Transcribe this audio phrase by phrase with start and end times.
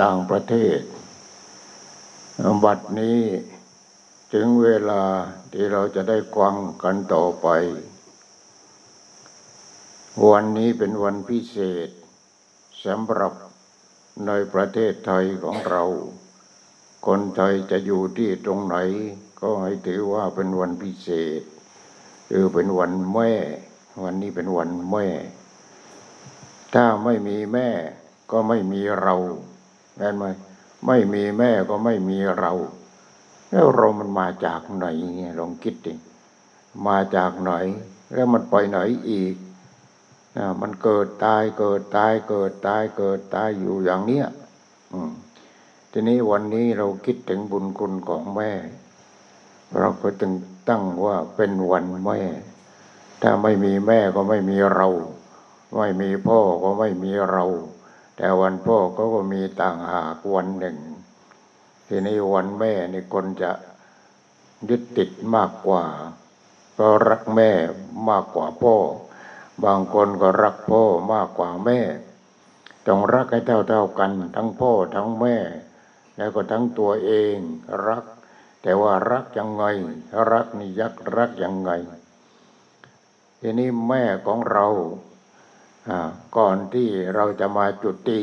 [0.00, 0.80] ต่างประเทศ
[2.64, 3.20] บัดนี้
[4.32, 5.02] ถึงเวลา
[5.52, 7.48] ที่เราจะได้กวังกันต่อไป
[10.28, 11.88] วันนี้เป็นวันพิเศษ
[12.84, 13.32] สำหรับ
[14.26, 15.84] ในประเทศไทยของเรา
[17.06, 18.76] คนไทยจะอยู่ที่ตรงไหน
[19.40, 21.08] ก็ให้ถือว่าเป็นวันพิเศ
[21.40, 21.42] ษ
[22.30, 23.32] คือเป็นวันแม่
[24.02, 25.06] วันนี้เป็นวันแม่
[26.74, 27.68] ถ้าไม่มีแม่
[28.30, 29.16] ก็ไม่มีเรา
[29.98, 30.24] เห็นไหม
[30.86, 32.52] ไม่มีแม่ก็ไม่มีเรา
[33.50, 34.86] แล้วเรามันมาจากไหน
[35.16, 35.94] เนี่ยลองคิดดิ
[36.86, 37.52] มาจากไหน
[38.14, 38.78] แล้วมันไปไหน
[39.10, 39.34] อีก
[40.36, 44.26] อ่ามันเกิดตายเกิดตายเกิดตายเกิดตายอยู่อย่างเนี้ย
[44.92, 45.12] อืม
[45.92, 48.52] ทีนี้วันนี้เราคิดถึงบุญคุณของแม่
[49.78, 50.32] เราก็จึง
[50.68, 52.20] ตั้งว่าเป็นวันแม่
[53.22, 54.88] ถ้าไม่มีแม่ก็ไม่มีเรา
[55.76, 57.44] ไม่มีพ่อก็ไม่มีเรา
[58.20, 60.78] แต่วันพ่อก็ก็มีต่างหากวันหนึ่ง
[61.88, 63.52] ทีนี้วันแม่นี่คนจะ
[64.68, 65.84] ยึดติดมากกว่า
[66.72, 67.50] เพราะรักแม่
[68.08, 68.76] มากกว่าพ่อ
[69.64, 71.80] บางคนก็รักพ่อมากกว่าแม่
[72.86, 75.36] ต้องรักให้เท่าๆกัน ทั้งพ่อทั้งแม่
[76.16, 77.36] แล้วก็ทั้งตัวเอง
[77.88, 78.04] รัก
[78.62, 79.64] แต่ว่ารักยังไง
[80.32, 81.70] รักนี่ยักรักยังไง
[83.40, 84.66] ทีนี้แม่ของเรา
[86.36, 88.20] ก่อนที่เราจะมาจุติ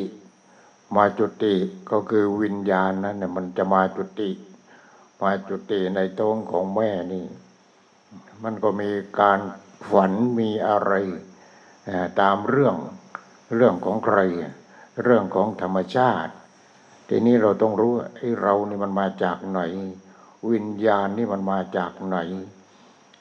[0.96, 1.56] มาจุติ
[1.92, 4.30] ก็คือวิญญาณนั้นน่ะมันจะมาจุติ
[5.22, 7.26] มาจุติในท้องของแม่นี่
[8.44, 8.90] มันก็มี
[9.20, 9.40] การ
[9.90, 10.92] ฝันมีอะไร
[12.22, 12.76] ตามเรื่อง
[13.56, 14.20] เรื่องของใคร
[15.04, 16.34] เรื่องของธรรมชาติ
[17.08, 19.60] ทีนี้เราต้องรู้ไอ้เรานี่มันมาจากไหน
[20.52, 22.18] วิญญาณนี่มันมาจากไหน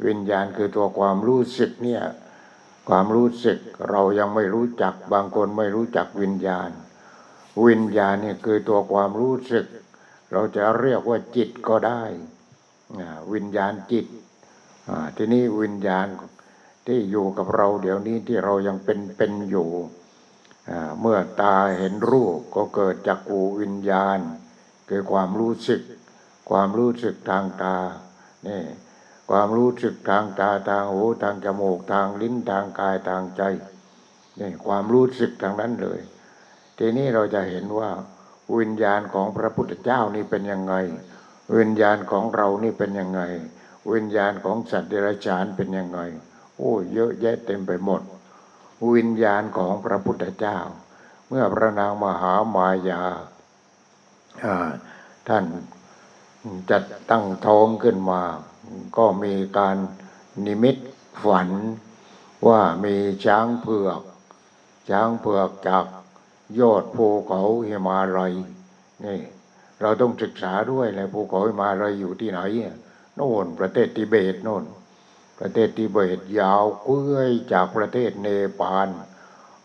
[0.06, 2.02] วิญญาณคือตัวความรู้สึกเนี่ย
[2.88, 3.58] ความรู้สึก
[3.90, 6.70] เรายังไม่รู้จักบางคนไม่รู้จักวิญญาณ
[7.66, 9.66] วิญญาณเนี่ยคือตัวความรู้สึก
[10.32, 12.02] เราจะเรียกว่าจิตก็ได้
[13.32, 14.06] วิญญาณจิต
[15.16, 16.06] ทีนี้วิญญาณ
[16.86, 19.68] ที่อยู่กับเราเดี๋ยวนี้ที่เรายังเป็นเป็นอยู่
[21.00, 24.18] เมื่อตาเห็นรูปก็เกิดจากกูวิญญาณ
[24.88, 25.82] คือความรู้สึก
[26.50, 27.76] ความรู้สึกทางตา
[28.46, 28.60] นี่
[29.30, 33.42] ความรู้สึกทางตาทางหูทางจมูกทางลิ้นทางกายทางใจ
[34.40, 36.00] นี่ความรู้สึกทางนั้นเลย
[36.78, 37.90] ทีนี้เราจะเห็นว่า
[38.58, 40.74] วิญญาณของพระพุทธเจ้านี่เป็นยังไง
[41.56, 43.22] วิญญาณของเรานี่เป็นยังไง
[43.92, 46.00] วิญญาณของสัตว์เดรัจฉานเป็นยังไง
[46.56, 48.02] โอ้เยอะแยะเต็มไปหมด
[48.94, 50.58] วิญญาณของพระพุทธเจ้า
[51.28, 53.02] เมื่อพระนางมหามายา
[54.44, 54.56] อ่า
[55.28, 55.44] ท่าน
[56.70, 58.22] จัดตั้งท้องขึ้นมา
[58.96, 59.76] ก็มีการ
[60.46, 60.76] นิมิต
[61.22, 61.48] ฝัน
[62.46, 62.94] ว่ามี
[63.24, 64.02] ช้างเผือก
[64.90, 65.84] ช้างเผือกจาก
[66.60, 68.34] ยอดภูเขาหิมาลัย
[69.04, 69.20] นี่
[69.80, 72.40] เราต้องศึกษาด้วยเลยภูเขาหิมาลัยอยู่ที่ไหน
[73.16, 74.64] โน่นประเทศทิเบตโน่น
[75.38, 78.28] ประเทศทิเบตยาวเกื้อยจากประเทศเน
[78.60, 78.88] ปาล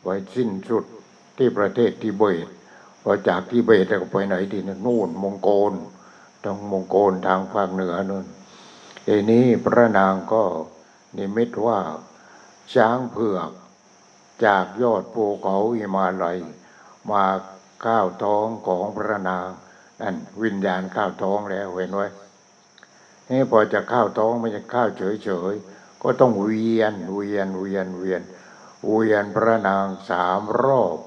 [0.02, 0.86] ไว้สิ้นสุด
[1.38, 2.48] ที่ประเทศทิเบต
[3.04, 5.74] พอจากทิเบตก็ไปไหนทีนึงนู่นมองโกล
[6.44, 8.25] ทางมองโกลทางภาคเหนือนู่น
[9.12, 10.44] ทีนี้พระนางก็
[11.18, 11.80] นิมิตว่า
[12.74, 13.52] ช้างเผือก
[14.46, 16.40] จากยอดภูเขาหิมาลัย
[17.12, 17.26] มา
[17.86, 19.48] ข้าวท้องของพระนาง
[20.02, 22.08] นั่นวิญญาณข้าวท้องแล้วเห็นไว้
[23.30, 28.22] นี่พอจะข้าวท้องไม่จะข้าวเฉยๆ ก็ต้องเวียนเวียนเวียนเวียน
[28.88, 30.98] เวียนพระนางสามรอบ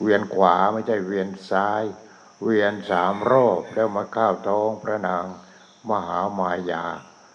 [0.00, 1.82] เวียนขวาไม่ใช่เวียนซ้าย
[2.42, 5.24] เวียนสามรอบแล้วมาข้าวท้องพระนาง
[5.88, 6.86] มหามายา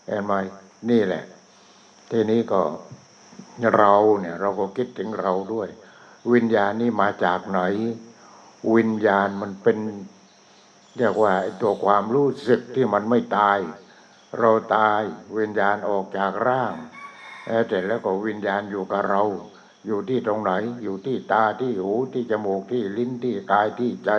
[0.08, 0.34] เห็นไหม
[0.90, 1.24] นี่แหละ
[2.12, 2.62] ทีนี้ก็
[3.78, 5.70] เราเนี่ย เราก็คิดถึงเราด้วย
[6.34, 7.62] วิญญาณนี่มาจากไหน
[8.76, 9.78] วิญญาณมันเป็น
[10.98, 13.60] เรียกว่าตัวความรู้สึกที่มันไม่ตาย
[14.40, 15.02] เราตาย
[15.38, 16.74] วิญญาณออกจากร่าง
[17.68, 19.24] แต่แล้วก็วิญญาณอยู่กับเรา
[19.86, 20.52] อยู่ที่ตรงไหน
[20.84, 24.12] อยู่ที่ตาที่หูที่จมูกที่ลิ้นที่กายที่ใจ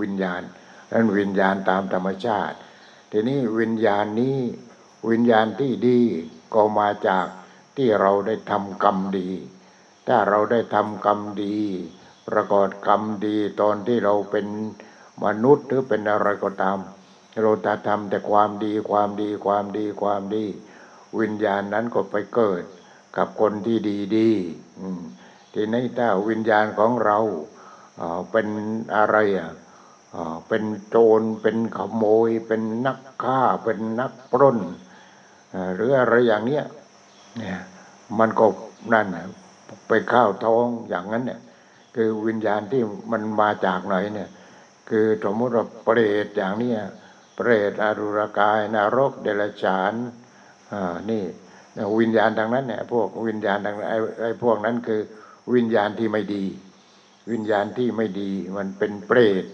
[0.00, 0.42] วิญญาณ
[0.92, 2.56] นั้นวิญญาณตามธรรมชาติ
[3.14, 4.38] ทีนี้วิญญาณนี้
[5.10, 6.00] วิญญาณที่ดี
[6.54, 7.26] ก็มาจาก
[7.76, 9.28] ที่เราได้ทำกรรมดี
[10.08, 11.56] ถ้าเราได้ทำกรรมดี
[12.28, 14.46] ประกอบกรรมดีตอนที่เราเป็น
[15.24, 16.78] มนุษย์หรือเป็นอะไรก็ตาม
[17.42, 20.44] เราจะทำแต่ความดีความดีความดีความดี
[21.18, 22.62] วิญญาณนั้นก็ไปเกิด
[23.16, 24.30] กับคนที่ดีดี
[25.54, 27.18] ทีนี้ถ้าวิญญาณของเรา
[27.96, 28.46] เอ่อเป็น
[28.96, 29.50] อะไรอะ
[30.48, 34.58] เป็นโจรเป็นขโมย เป็นนักฆ่า เป็นนักปล้น
[35.74, 36.64] หรืออะไรอย่างเนี้ย
[37.38, 37.58] เนี่ย
[38.18, 38.46] มันก็
[38.92, 39.06] นั่น
[39.88, 41.40] ไปเข้าวท้องอย่างนั้นเนี่ย
[41.94, 42.82] คือวิญญาณที่
[43.12, 44.28] มันมาจากไหนเนี่ย
[44.88, 46.78] คือสมมติว่าเปรตอย่างเนี้ย
[47.36, 49.94] เปรตอรุรกายนรกเดรัจฉาน
[50.72, 51.22] อ่านี่
[52.00, 55.00] วิญญาณทางนั้นเนี่ยพวกวิญญาณทางไอ้ไอ้พวกนั้นคือ
[55.54, 56.44] วิญญาณที่ไม่ดี
[57.32, 59.44] วิญญาณที่ไม่ดีมันเป็นเปรต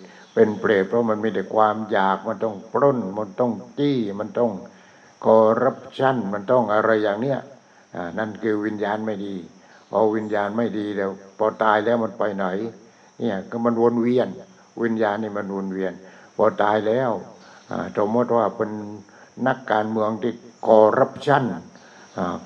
[0.40, 4.50] เป็นเปรตเพราะมันมีแต่ความอยากมันต้องปล้น มันต้องจี้มันต้อง
[5.24, 7.38] คอรัปชันมันต้องอะไรอย่างเนี้ย
[8.18, 9.34] นั่นคือวิญญาณไม่ดี
[9.90, 12.46] พอวิญญาณไม่ดีแล้วพอตายแล้วมันไปไหน
[13.18, 14.28] เนี่ยก็มันวนเวียน
[14.82, 15.92] วิญญาณนี่มันวนเวียน
[16.36, 17.10] พอตายแล้ว
[17.98, 18.70] สมมติว่าเป็น
[19.46, 20.32] นักการเมืองที่
[20.66, 21.44] คอรัปชัน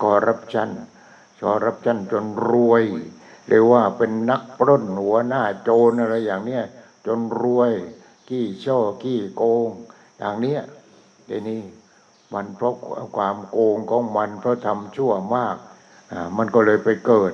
[0.03, 0.71] คอรัปชัน
[1.43, 2.85] คอร์รัปชันจนรวย
[3.47, 6.65] หรือว่าเป็นนักปล้นหัวหน้าโจรอะไรอย่างเนี้ย
[7.07, 7.73] จนรวย
[8.29, 9.69] ขี้ช่อขี้โกง
[10.19, 10.61] อย่างเนี้ย
[11.29, 11.63] ทีนี้
[12.35, 12.75] มันเพราะ
[13.17, 15.57] ความโกงของมันเพราะทำชั่วมาก
[16.13, 17.33] อ่ามันก็เลยไปเกิด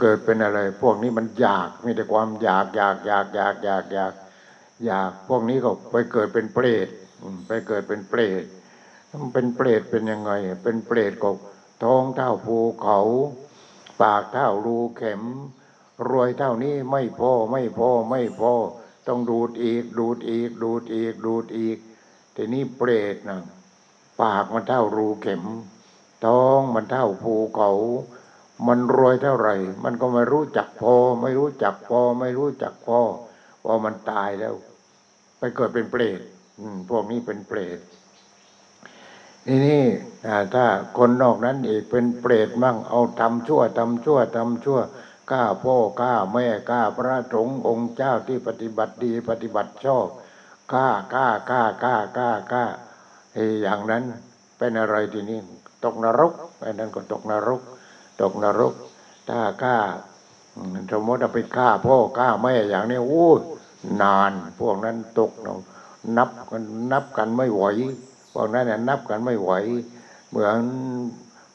[0.00, 4.12] เกิดเป็นอะไร พวกนี้มันอยากมีแต่ความอยากอยากอยากอยากอยากอยาก
[4.86, 6.88] อยากพวกนี้ก็ไปเกิดเป็นเปรต
[7.48, 8.44] ไปเกิดเป็นเปรต
[9.22, 10.32] มันเป็นเปรตเป็นยังไง
[10.62, 11.30] เป็นเปรตก็
[11.82, 13.00] ท้องเท่าภูเขา
[14.02, 15.22] ปากเท่ารูเข็ม
[16.08, 18.52] รวยเท่านี้ไม่พอไม่พอไม่พอ
[19.08, 21.78] ต้องดูดอีก ดูดอีก ดูดอีก ดูดอีก
[22.36, 23.40] ทีนี้เปรตนะ
[24.20, 25.42] ปากมันเท่ารูเข็ม
[26.24, 27.70] ท้องมันเท่าภูเขา
[28.66, 29.54] มันรวยเท่าไหร่
[29.84, 32.98] มันก็ไม่รู้จักพอ ไม่รู้จักพอ ไม่รู้จักพอ
[33.64, 34.54] พอมันตายแล้ว
[35.38, 36.20] ไปเกิดเป็นเปรต
[36.90, 37.78] พวกนี้เป็นเปรต
[39.46, 39.82] ทีนี้
[40.26, 40.66] อ่าถ้า
[40.98, 44.82] คนนอกนั้นอีกเป็นเปรตมั่งเอาทำชั่วทำชั่วทำชั่วก
[45.32, 50.06] ล้าพ่อก้าแม่ก้าพระสงฆ์องค์เจ้าที่ปฏิบัติดีปฏิบัติชอบ
[50.72, 52.64] ก้าก้าก้าก้าก้าก้า
[53.32, 54.02] ไอ้อย่างนั้น
[54.58, 55.38] เป็นอะไรทีนี้
[55.84, 57.60] ตกนรกไอ้นั่นก็ตกนรก
[58.20, 58.74] ตกนรก
[59.28, 59.78] ถ้าก้า
[60.92, 63.40] สมมติไปฆ่าพ่อก้าแม่อย่างนี้โอ้ย
[64.02, 65.32] นาน พวกนั้นตก
[66.16, 66.62] นับกัน
[66.92, 67.64] นับกันไม่ไหว
[68.32, 69.52] พวกนั้นเนี่ยนับกันไม่ไหว
[70.28, 70.58] เหมือน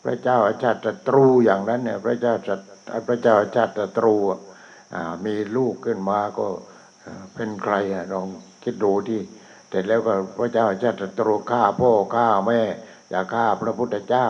[0.03, 2.59] พระเจ้าอาชาติศัตรูอย่างนั้นเนี่ย พระเจ้าจัด
[3.07, 4.39] พระเจ้าชาติตรูอะ
[5.25, 6.47] มีลูกขึ้นมาก็
[7.33, 8.27] เป็นใครอะลอง
[8.63, 9.21] คิดดูที่
[9.69, 12.61] แต่แล้วก็พระเจ้าชาติตรูฆ่าพ่อฆ่าแม่
[13.09, 14.27] อย่าฆ่าพระพุทธเจ้า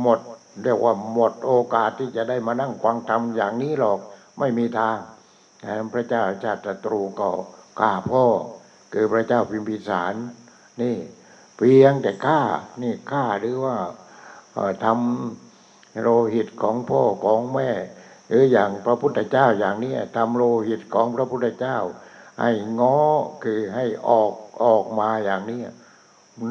[0.00, 0.20] หมด
[0.62, 3.98] เรียกว่าหมดโอกาสที่จะได้มานั่งฟังธรรมอย่างนี้หรอก
[4.38, 4.98] ไม่มีทาง
[5.62, 7.28] ฉะนั้นพระเจ้าชาติตรูก็
[7.80, 8.24] ฆ่าพ่อ
[8.92, 10.14] คือพระเจ้าพิมพิสาร
[10.82, 10.96] นี่
[11.56, 12.40] เพียงแต่ฆ่า
[12.82, 13.76] นี่ฆ่าหรือว่า
[14.84, 15.49] ทำ
[16.02, 17.70] โลหิตของพ่อของแม่
[18.28, 21.78] หรืออย่างพระพุทธเจ้าอย่างนี้ทำโลหิตของพระพุทธเจ้า
[22.40, 22.98] ให้ง้อ
[23.42, 24.32] คือให้ออก
[24.64, 25.60] ออกมาอย่างนี้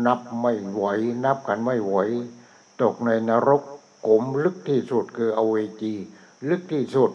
[0.05, 0.85] นับไม่ไหว
[1.25, 1.97] นับกันไม่ไหว
[2.81, 3.63] ตกในนรก
[4.07, 5.93] กลมลึกที่สุดคืออเวจี
[6.49, 7.11] ลึกที่สุด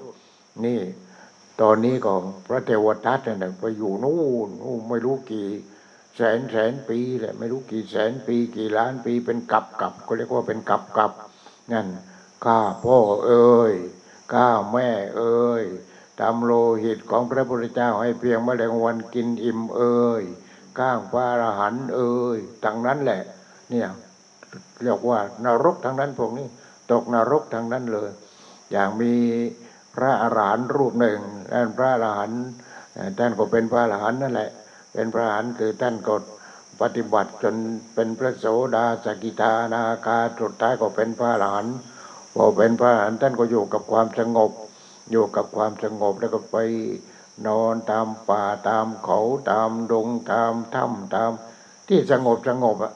[0.65, 0.81] นี่
[1.61, 2.13] ตอนนี้ก็
[2.49, 5.49] พระเทวทัตเนี่ยไปอยู่นู่นนู่นไม่รู้กี่
[6.17, 11.13] แสนแสนปีแหละไม่รู้กี่แสนปีกี่ล้านปีเป็นกับกับก็เรียกว่าเป็นกับกับ
[11.73, 11.87] นั่น
[12.45, 13.75] ข้าพ่อเอ้ย
[14.33, 15.65] ข้าแม่เอ้ย
[16.21, 16.53] ตามโล
[16.85, 20.23] หิตของพระพุทธเจ้าให้เพียงแมลงวันกินอิ่มเอ่ย
[20.79, 23.23] ก้างพระอรหันต์เอ่ยทั้งนั้นแหละ
[23.71, 23.89] เนี่ย
[24.83, 26.47] เรียกว่านรกทั้งนั้นพวกนี้
[26.91, 28.11] ตกนรกทั้งนั้นเลย
[28.73, 29.15] อย่างมี
[29.95, 31.21] พระอรหันต์รูปหนึ่ง
[31.53, 32.43] ท่านพระอรหันต์
[33.19, 34.51] ท่านก็เป็นพระอรหันต์นั่นแหละ
[34.93, 36.15] เป็นพระอรหันต์คือท่านก็
[36.81, 37.57] ปฏิบัติจน
[37.95, 41.77] เป็นพระโสดาสกิทานาคาสุดท้ายก็เป็นพระอรหันต์
[42.35, 44.51] พอเป็นพระอรหันต์ท่านก็อยู่กับความสงบ
[45.11, 46.57] อยู่กับความสงบแล้วก็ไป
[47.47, 49.19] นอนตามป่าตามเขา
[49.51, 51.31] ตามดงตามถ้ำตาม
[51.89, 52.93] ที่สงบสงบอะ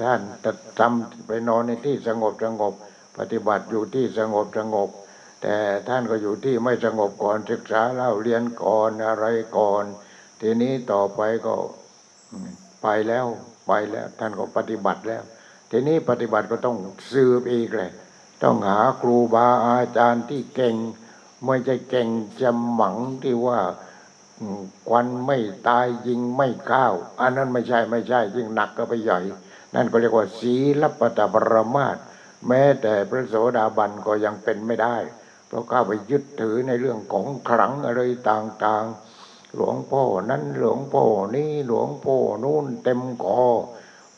[0.00, 2.74] ท่านจะทำไปนอนในที่สงบสงบ
[3.18, 4.88] ปฏิบัติอยู่ที่สงบสงบ
[5.42, 5.56] แต่
[5.88, 9.84] ท่านก็อยู่ที่ไม่สงบก่อนศึกษาเล่าเรียนก่อนอะไรก่อน
[10.40, 11.54] ทีนี้ต่อไปก็
[12.82, 13.26] ไปแล้ว
[13.66, 15.22] ไปแล้ว ท่านก็ปฏิบัติแล้ว
[15.70, 16.76] ทีนี้ปฏิบัติก็ต้อง
[17.12, 17.90] สืบอีกเลย
[18.42, 20.76] ต้องหาครูบาอาจารย์ที่เก่ง
[21.46, 22.08] ไม่ใช่เก่ง
[22.40, 23.60] จำหมังที่ว่า
[24.88, 29.20] ควันไม่ตายยิงไม่เข้าวอันนั้นไม่ใช่ไม่ใช่ยิ่งหนักก็ไปใหญ่
[29.74, 31.96] นั่นก็เรียกว่าศีลปตปรมาต
[32.48, 34.96] แม้แต่พระโสดาบันก็ยังเป็นไม่ได้
[35.46, 41.04] เพราะเข้าไปยึดถือในเรื่องของขลังอะไรต่างๆ หลวงพ่อนั้นหลวงพ่อ
[41.34, 43.42] นี่หลวงพ่อนู่นเต็มคอ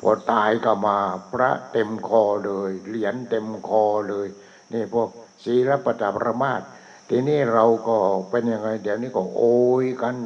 [0.00, 0.98] พอตายก็มา
[1.32, 4.28] พระเต็มคอเลย เหรียญเต็มคอเลย
[4.72, 5.08] นี่พวก
[5.44, 6.62] ศีลปตปรมาต
[7.08, 7.96] ทีนี้เราก็
[8.30, 9.42] เป็นยังไง เดี๋ยวนี้ก็โอ
[9.82, 10.16] ยกัน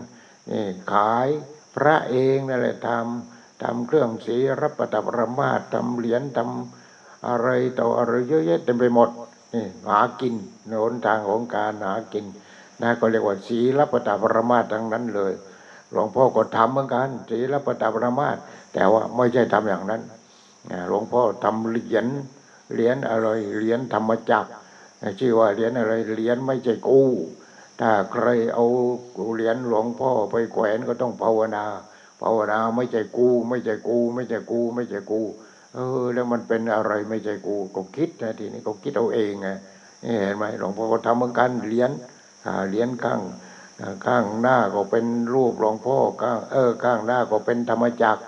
[0.51, 1.29] นี่ขาย
[1.75, 9.09] พระเองนั่นแหละทำทำเครื่องศีลปตปรมาตทำเหรียญทำอะไรต่ออะไรเยอะแยะเต็มไปหมด
[9.55, 10.35] นี่หากิน
[10.67, 12.25] ในหนทางของการหากิน
[12.83, 15.33] นะก็เรียกว่าศีลปตปรมาตทั้งนั้นเลย
[15.91, 18.37] หลวงพ่อก็ทำเหมือนกันศีลปตปรมาต
[18.75, 20.03] แต่ว่าไม่ใช่ทำอย่างนั้น
[20.89, 22.07] หลวงพ่อทำเหรียญ
[22.73, 23.29] เหรียญอะไร
[23.59, 24.51] เหรียญธรรมจักร
[25.21, 27.09] ชื่อว่าเหรียญอะไรเหรียญไม่ใช่กู้
[27.81, 28.67] ถ้าใครเอา
[29.35, 31.65] เหรียญหลวงพ่อไปแขวนก็ต้องภาวนา
[32.21, 35.21] ภาวนาไม่ใช่กู ไม่ใช่กู ไม่ใช่กู ไม่ใช่กู
[35.75, 39.49] เออ แล้วมันเป็นอะไรไม่ใช่กูก็คิดนะทีนี้ก็คิดเอาเองไง
[40.05, 41.91] นี่เห็นไหมหลวงพ่อก็ทำเหมือนกันเหรียญ
[42.69, 43.21] เหรียญข้าง
[44.07, 48.23] ข้างหน้าก็เป็นรูปหลวงพ่อข้างเออข้างหน้าก็เป็นธรรมจักร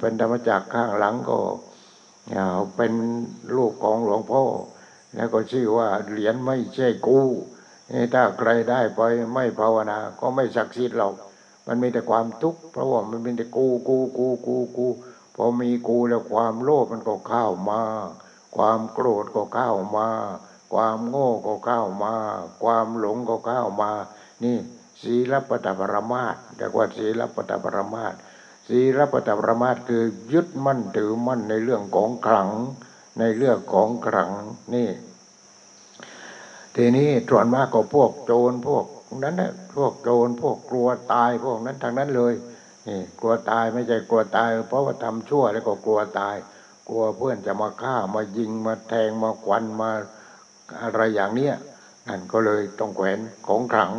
[0.00, 1.38] เป็นธรรมจักรข้างหลังก็
[2.76, 2.92] เป็น
[3.54, 4.42] รูปของหลวงพ่อ
[5.14, 7.28] แล้วก็ชื่อว่าเหรียญไม่ใช่กู้
[8.14, 9.00] ถ้าใครได้ไป
[9.34, 11.14] ไม่ภาวนา ก็ไม่ศักดิ์สิทธิ์หรอก
[11.66, 14.86] มันมีแต่ความทุกข์เพราะว่ามันมีแต่กูกูกูกูกู
[15.36, 17.82] พอมีกูแล้วความโลภมันก็เข้ามา
[18.56, 20.08] ความโกรธก็เข้ามา
[20.72, 22.14] ความโง่ก็เข้ามา
[22.62, 23.90] ความหลงก็เข้ามา
[24.44, 24.56] นี่
[25.02, 28.18] ศีลปตปรมาตถ์เรียกว่าศีลปตปรมาตถ์
[28.70, 32.50] ศีลปตประมาตคือยึดมั่นถือมั่นในเรื่องของขลัง
[33.18, 34.30] ในเรื่องของขลัง
[34.74, 34.88] นี่
[36.76, 38.84] ทีนี้ส่วนมากก็พวกโจรพวก
[39.22, 42.34] นั้นนะพวกโจรพวกกลัวตายพวกนั้นทางนั้นเลย
[42.88, 46.36] นี่กลัวตายไม่ใช่กลัวตาย เพราะว่าทำชั่วแล้วก็กลัวตาย
[46.88, 49.90] กลัวเพื่อนจะมาฆ่ามายิงมาแทงมาควันมา
[50.82, 51.54] อะไรอย่างเนี้ย
[52.08, 53.92] นั่นก็เลยต้องแขวนของขลัง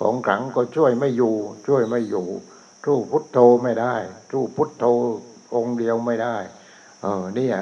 [0.00, 1.34] ของขลังก็ช่วยไม่อยู่
[1.66, 2.26] ช่วยไม่อยู่
[2.84, 3.94] ทู่พุทโธไม่ได้
[4.30, 4.84] ทู่พุทโธ
[5.54, 6.36] องค์เดียวไม่ได้
[7.00, 7.56] เออเนี่ย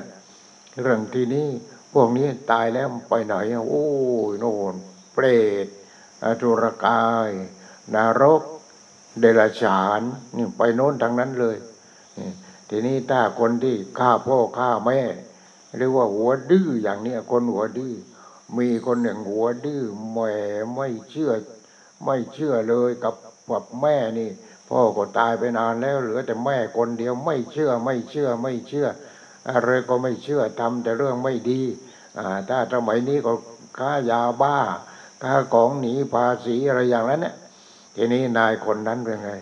[0.83, 1.49] เรื่องที่นี้
[1.93, 3.87] พวกนี้ตายแล้วไปไหนอะโอ้
[4.31, 4.75] ยโน่น
[5.15, 5.25] เปร
[5.65, 5.67] ต
[6.23, 7.31] อสุรกาย
[7.95, 8.43] นรก
[9.21, 10.01] เดรัจฉาน
[10.37, 11.57] นี่ไปโน้นทางนั้นเลย
[12.69, 15.01] ทีนี้ถ้าคนที่ฆ่าพ่อฆ่าแม่
[15.79, 17.95] เรียกว่าหัวดื้ออย่างนี้คนหัวดื้อ
[18.59, 20.33] มีคนหนึ่งหัวดื้อแหม่
[20.75, 21.33] ไม่เชื่อ
[22.05, 23.15] ไม่เชื่อเลยกับ
[23.51, 24.31] กับแม่นี่
[24.69, 28.89] พ่อก็ตายไปนานแล้วเหลือแต่แม่คนเดียวไม่เชื่อไม่เชื่อไม่เชื่อ
[29.51, 31.63] อะไรก็ไม่เชื่อทำแต่เรื่องไม่ดี
[32.49, 33.33] ถ้าสมัยนี้ก็
[33.79, 34.59] ค้ายาบ้า
[35.23, 37.35] ค้าของหนีภาษีอะไรอย่างนั้นเนี่ย
[37.95, 39.33] ทีนี้นายคนนั้นเป็นไง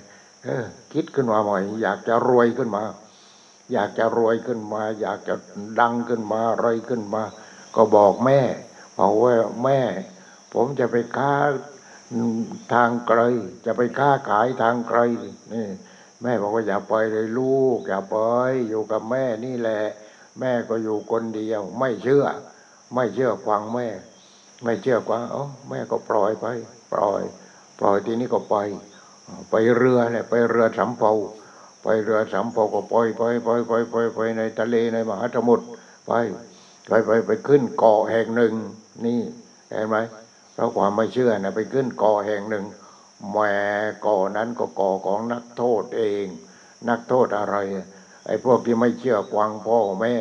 [0.45, 2.83] เออคิดขึ้นมาใหม่อยากจะรวยขึ้นมา
[3.73, 5.35] อยากจะรวยขึ้นมา อยากจะ
[5.81, 7.23] ดังขึ้นมาอะไรขึ้นมา
[7.77, 8.41] ก็บอกแม่
[8.99, 9.81] บอกว่าแม่
[10.53, 11.33] ผมจะไปค้า
[12.73, 13.21] ทางไกล
[13.65, 14.99] จะไปค้าขายทางไกล
[15.55, 15.67] นี่
[16.23, 18.17] แม่บอกว่าอย่าไปเลยลูก อย่าไป
[18.69, 19.81] อยู่กับแม่นี่แหละ
[20.41, 22.25] แม่ก็อยู่คนเดียว ไม่เชื่อ
[22.95, 23.89] ไม่เชื่อฟังแม่
[24.65, 26.47] ไม่เชื่อฟังอ๋อแม่ก็ปล่อยไป
[26.93, 27.23] ปล่อย
[27.79, 28.57] ปล่อยทีนี้ก็ไป
[29.51, 31.13] ไปเรือเนี่ยไปเรือสำเภา
[31.83, 35.65] ไปเรือสำเภาก็ปล่อยไปไปไปไปไปในทะเลในมหาสมุทร
[36.07, 36.13] ไป
[36.89, 38.53] ไปไปไปขึ้นเกาะแห่งหนึ่ง
[39.05, 39.21] นี่
[39.71, 39.97] เห็นไหม
[40.57, 42.65] เพราะความไม่เชื่อนะไปขึ้นกาะแห่งหนึ่ง
[43.31, 43.39] แหม
[44.05, 46.27] กอนั้นก็ก่อของนักโทษเอง
[46.89, 47.57] นักโทษอะไร
[48.27, 50.15] ไอ้พวกที่ไม่เชื่อฟังพ่อแม่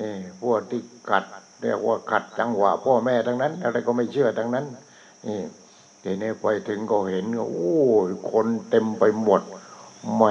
[0.00, 0.12] นี่
[0.42, 1.24] พวกที่ขัด
[1.62, 4.66] เรียกว่าขัดจังหวะพ่อแม่ทั้งนั้น อะไรก็ไม่เชื่อทั้งนั้น
[5.26, 5.40] นี่
[6.02, 7.74] ทีนี้ไปถึงก็เห็นโอ้
[8.08, 9.42] ยคนเต็มไปหมด
[10.14, 10.22] แหม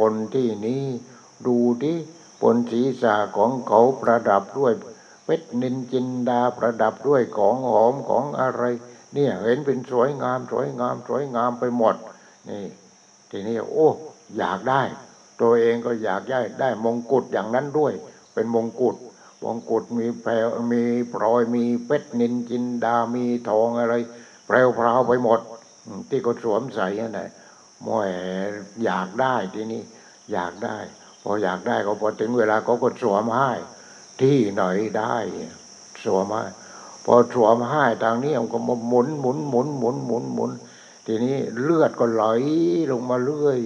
[0.00, 0.84] คนที่นี้
[1.46, 1.96] ดูที่
[2.42, 4.72] บนศีรษะของเขาประดับด้วย
[5.30, 8.62] เพชรนินจินดาประดับด้วยของหอมของอะไร
[9.14, 11.94] เนี่ยเห็นเป็นสวยงามสวยงามสวยงามไปหมด
[12.48, 12.64] นี่
[13.30, 13.88] ทีนี้โอ้
[14.38, 14.82] อยากได้
[15.40, 17.92] ตัวเองก็อยากได้ได้มงกุฎอย่างนั้นด้วย
[18.34, 18.96] เป็นมงกุฎ
[19.44, 20.32] มงกุฎมีแพร
[20.72, 20.82] มี
[21.12, 23.94] พลอยมีเพชรนินจินดามีทองอะไร
[24.46, 25.40] แพรวพราวไปหมด
[26.08, 27.30] ที่เขาสวมใส่นั่นแหละ
[27.82, 27.88] แหม
[28.84, 29.82] อยากได้ทีนี้
[30.32, 30.78] อยากได้
[31.22, 33.52] พออยากได้ก็พอถึงเวลาเขาก็สวมให้
[34.20, 34.62] ที่ไหน
[34.98, 35.16] ได้
[36.04, 36.44] สวมให้
[37.04, 40.50] พอสวมให้ทางนี้มันก็มาหมุนหมุนหมุนหมุนหมุนหมุน
[41.06, 42.24] ทีนี้เลือดก็ไหล
[42.90, 43.58] ลงมาเรื่อย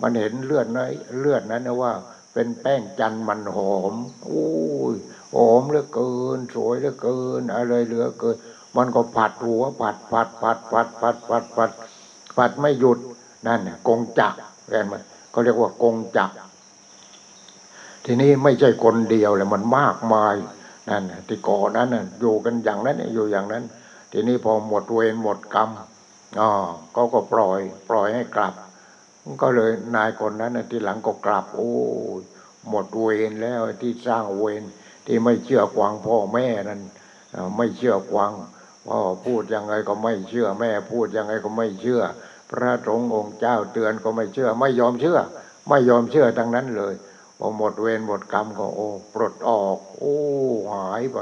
[0.00, 1.92] มันเห็นเลือดนั้นเลือดนั้นนะว่า
[2.32, 3.94] เป็นแป้งจันมันหอม
[4.24, 4.46] โอ้
[4.92, 4.94] ย
[5.34, 8.36] หอมเหลือเกิน สวยเหลือเกิน อะไรเหลือเกิน
[8.76, 11.70] มันก็ผัดหัวผัดผัดผัดผัดผัดผัดผัด
[12.36, 12.98] ผัดไม่หยุด
[13.46, 14.34] นั่นเนี่ยกงจัก
[14.70, 14.94] เห็นไหม
[15.30, 16.30] เขาเรียกว่ากงจัก
[18.06, 20.34] ทีนี้ไม่ใช่คนเดียวเลยมันมากมาย
[20.88, 23.64] นั่นที่ก่อนนั้นน่ะอยู่กันอย่างนั้นอยู่อย่างนั้น
[24.12, 25.70] ทีนี้พอหมดเวรหมดกรรม
[26.40, 26.50] อ๋อ
[26.94, 28.54] ก็ก็ปล่อย ปล่อยให้กลับ
[29.42, 31.72] ก็เลยนายคนนั้นที่หลังก็กลับ โอ้
[32.18, 32.22] ย
[32.68, 34.62] หมดเวรแล้วที่สร้างเวร
[35.06, 36.80] ที่ไม่เชื่อฟังพ่อแม่นั้น
[37.56, 38.32] ไม่เชื่อฟัง
[38.88, 42.02] พ่อพูดยังไงก็ไม่เชื่อแม่ พูดยังไงก็ไม่เชื่อ
[42.50, 45.18] พระสงฆ์องค์เจ้าเตือนก็ไม่เชื่อ ไม่ยอมเชื่อ
[45.68, 46.94] ไม่ยอมเชื่อทั้งนั้นเลย
[47.38, 50.16] พอหมดเวรหมดกรรมก็โอ้ปลดออก โอ้
[50.74, 51.18] หายไป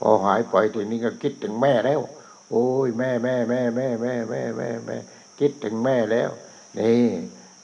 [0.00, 2.00] พอหายไปทีนี้ก็คิดถึงแม่แล้ว
[2.50, 4.96] โอ้ยแม่แม่แม่แม่แม่แม่แม่แม่
[5.38, 6.30] คิดถึงแม่แล้ว
[6.78, 7.06] นี่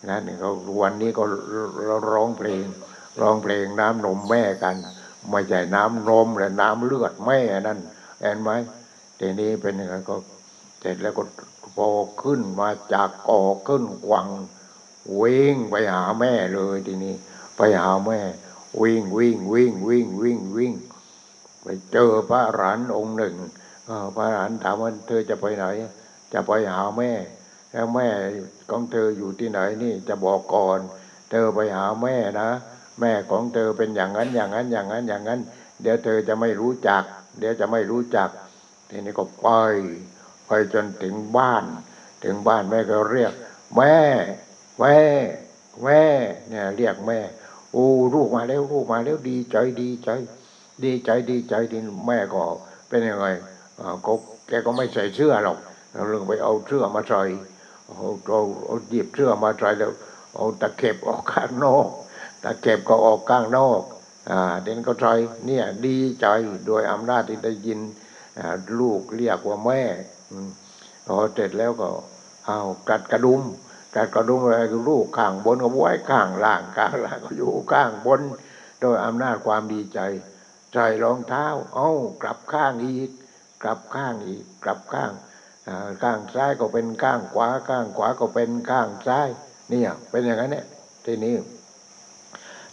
[0.09, 1.23] นั่นเขาวันนี้ก็
[2.13, 2.65] ร้องเพลง
[3.21, 4.77] ร้องเพลงน้ำนมแม่กัน
[5.31, 7.79] ไม่ใช่น้ำนมแต่น้ำเลือดแม่นั่น
[8.21, 8.51] เห็นไหม
[9.19, 10.17] ทีนี้เป็นยังไงก็
[10.81, 11.23] เสร็จแล้วก็
[11.77, 11.89] พอ
[12.23, 14.29] ขึ้นมาจากกอขึ้นกวัง
[15.17, 17.15] เวิ่งไปหาแม่เลยทีนี้
[17.57, 18.21] ไปหาแม่
[18.83, 20.75] วิ่งวิ่งวิ่งวิ่งวิ่งวิ่ง
[21.63, 23.35] ไปเจอพระหลานองค์หนึ่ง
[23.87, 25.65] เอ่อพระหลานถามว่าเธอจะไปไหน
[26.33, 27.13] จะไปหาแม่
[27.73, 28.09] แล้วแม่
[28.71, 30.79] ของเธออยู่ที่ไหนนี่จะบอกก่อน
[31.31, 32.51] เธอไปหาแม่นะ
[33.01, 35.41] แม่ของเธอเป็นอย่างนั้นอย่างนั้นอย่างนั้นอย่างนั้น
[35.83, 37.03] เดี๋ยวเธอจะไม่รู้จัก
[37.39, 38.29] เดี๋ยวจะไม่รู้จัก
[38.91, 39.49] ทีนี้ก็ไป
[40.47, 41.65] ไปจนถึงบ้าน
[42.25, 43.33] ถึงบ้านแม่ก็เรียก
[43.77, 43.97] แม่
[44.81, 44.99] แม่
[45.85, 46.03] แม่
[46.49, 47.19] เนี่ยเรียกแม่
[47.73, 50.11] โอ้ลูกมาแล้วลูกมาแล้วดีใจดีใจ
[50.85, 52.43] ดีใจดีใจที่แม่ก็
[52.89, 53.27] เป็นยังไง
[54.07, 54.13] ก็
[54.49, 55.59] แกก็ไม่ใส่เสื้อหรอก
[55.93, 57.23] เราเรื่องไปเอาเสื้อมาใส่
[57.87, 59.93] เอาเอาเอาหยิบเสื้อมาใส่แล้ว
[60.35, 61.89] เอาตะเข็บออกข้างนอก
[62.45, 63.83] ตะเข็บก็ออกข้างนอก
[64.31, 65.13] อ่าเดนก็ใส่
[65.47, 66.27] เนี่ยดีใจ
[66.67, 67.81] โดยอำนาจที่ได้ยิน
[68.81, 69.83] ลูกเรียกว่าแม่
[71.07, 71.89] พอเสร็จแล้วก็
[72.47, 72.59] เอา
[72.89, 73.43] กัดกระดุม
[73.95, 78.21] กัดกระดุมอะไรก็ลูกข้างบนก็ไว้ข้างล่างข้างล่างก็อยู่ข้างบน
[78.81, 79.99] โดยอำนาจความดีใจ
[80.73, 81.91] ใส่รองเท้า เอ้า
[82.23, 83.11] กลับข้างอีก
[83.63, 85.13] กลับข้างอีก กลับข้าง
[86.03, 89.29] ข้างซ้ายก็เป็นข้างขวาข้างขวาก็เป็นข้างซ้าย
[89.71, 90.67] เนี่ยเป็นอย่างนั้นเนี่ย
[91.05, 91.35] ทีนี้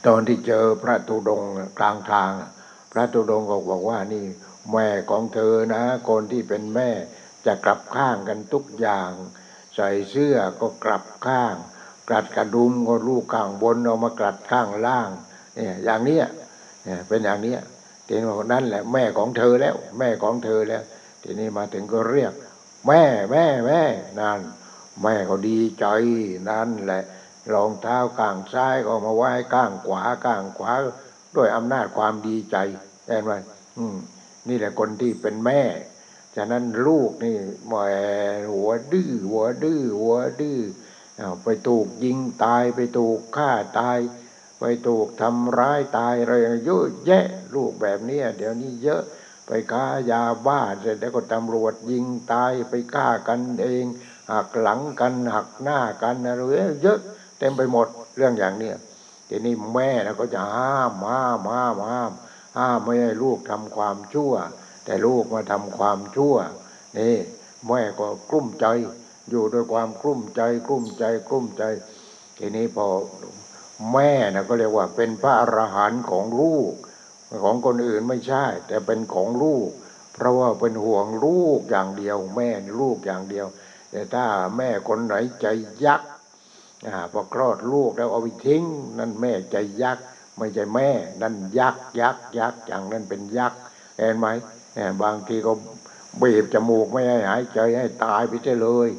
[0.05, 1.43] ตอนที่เจอพระธุดง
[1.79, 2.31] กลางทาง
[2.91, 4.25] พระธุดงก็บอกว่านี่
[4.71, 6.89] แม่ของเธอนะคนที่เป็นแม่
[7.45, 9.11] จะกลับข้างกันทุกอย่าง
[9.79, 11.55] ใส่เสื้อก็กลับข้าง
[12.09, 15.09] กลัดกระดุมก็ลูกข้างบนเอามากลัดข้างล่าง
[15.55, 16.25] เนี่ยอย่างเนี้ย
[16.83, 17.59] เนี่ยเป็นอย่างเนี้ย
[18.05, 20.83] ทีนี้บอกนั่นแหละแม่ของเธอแล้ว แม่ของเธอแล้ว
[21.23, 22.33] ทีนี้มาถึงก็เรียก
[22.87, 23.81] แม่แม่แม่
[24.19, 24.39] นั่น
[25.03, 25.85] แม่ก็ดีใจ
[26.49, 27.03] นั่นแหละ
[27.53, 30.73] รองเท้าข้างซ้ายก็มาไว้ข้างขวาข้างขวา
[31.35, 32.57] ด้วยอำนาจความดีใจ
[33.07, 33.31] เห็นไหม
[33.77, 33.95] อืม
[34.47, 35.61] นี่แหละคนที่เป็นแม่
[36.39, 37.73] ฉะนั้นลูกนี่แหม
[38.53, 40.59] หัวดื้อหัวดื้อหัวดื้อ
[41.43, 43.99] ไปถูกยิงตายไปถูกฆ่าตาย
[44.59, 46.33] ไปถูกทำร้ายตายอะไร
[46.65, 47.25] เยอะแยะ
[47.55, 49.03] ลูกแบบนี้เดี๋ยวนี้เยอะ
[49.45, 53.85] ไปค้ายาบ้าเสร็จแล้วก็ตำรวจยิงตายไปฆ่ากันเอง
[54.31, 56.41] หักหลังกันหักหน้ากันอะไร
[56.83, 56.99] เยอะ
[57.39, 58.75] เต็มไปหมดเรื่องอย่างเนี้ย
[59.29, 62.11] ทีนี้แม่นะก็จะห้ามห้ามห้ามห้าม
[62.57, 64.33] ห้ามไม่ให้ลูกทำความชั่ว
[64.89, 66.35] แต่ลูกมาทำความชั่ว
[66.97, 67.15] นี่
[67.67, 68.65] แม่ก็กลุ้มใจ
[69.29, 71.63] อยู่ด้วยความกลุ้มใจกลุ้มใจกลุ้มใจ
[72.37, 72.87] ทีนี้พอ
[73.93, 76.71] แม่นะก็เรียกว่าเป็นพระอรหันต์ของลูก
[77.43, 79.69] ของคนอื่นไม่ใช่ แต่เป็นของลูก
[80.13, 82.49] เพราะว่าเป็นห่วงลูกอย่างเดียว แม่
[82.81, 83.47] ลูกอย่างเดียว
[83.91, 84.25] แต่ถ้า
[84.57, 85.47] แม่คนไหนใจ
[85.85, 86.09] ยักษ์
[86.87, 88.63] อ่าพอคลอดลูกแล้วเอาไปทิ้ง
[88.99, 90.03] นั่นแม่ใจยักษ์
[90.37, 90.89] ไม่ใช่แม่
[91.21, 93.59] นั่นยักษ์ยักษ์ยักษ์อย่างนั้นเป็นยักษ์
[93.97, 94.27] เห็นไหม
[95.03, 95.51] บางทีก็
[96.21, 98.89] บีบจมูกไม่ให้หายใจให้ตายไปเลย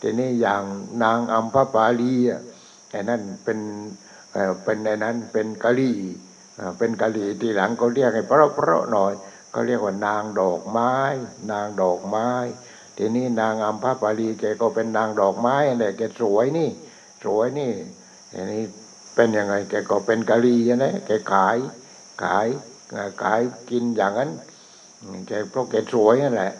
[0.00, 0.62] ทีนี้อย่าง
[1.04, 2.40] นางอัมพปาลีอะ
[2.90, 3.58] ไอ้นั่นเป็น
[4.64, 5.98] เป็นไอ้นั้นเป็นกะลี่
[6.78, 9.12] เป็นกะลี่ทีหลังเขาเรียกให้เพราะเพราะหน่อย
[9.50, 10.94] เขาเรียกว่านางดอกไม้
[11.52, 12.30] นางดอกไม้
[12.96, 16.70] ทีนี้นางอัมพปาลีแกก็เป็นนางดอกไม้เนี่ยแกสวยนี่
[17.24, 17.72] สวยนี่
[18.32, 18.62] ทีนี้
[19.14, 21.56] เป็นยังไงแกก็เป็นกะลีนะแกขาย
[22.22, 22.46] ขาย
[23.22, 24.30] ขายกินอย่างนั้น
[25.28, 26.52] แกเพราะแกสวยนั่นแหละ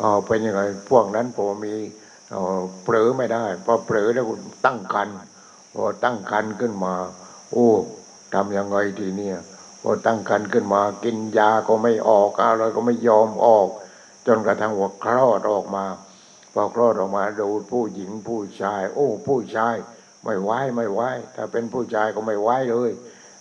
[0.00, 1.74] อ๋อเป็นยังไงพวกนั้นผมมี
[2.84, 4.24] เปลือไม่ได้ พอเปลือแล้ว
[4.66, 5.08] ตั้งกัน
[5.74, 6.94] พอตั้งกันขึ้นมา
[7.52, 7.68] โอ้
[8.34, 9.36] ทำยังไงทีเนี้ย
[9.82, 13.68] พอตั้งกันขึ้นมา กินยาก็ไม่ออกอะไรก็ไม่ยอมออก
[14.26, 15.84] จนกระทั่งว่าคลอดออกมา
[16.52, 19.74] พอคลอดออกมาดูผู้หญิงผู้ชาย โอ้ ผู้ชาย
[20.24, 21.00] ไม่ไหวไม่ไหว
[21.36, 22.90] ถ้าเป็นผู้ชายก็ไม่ไหวเลย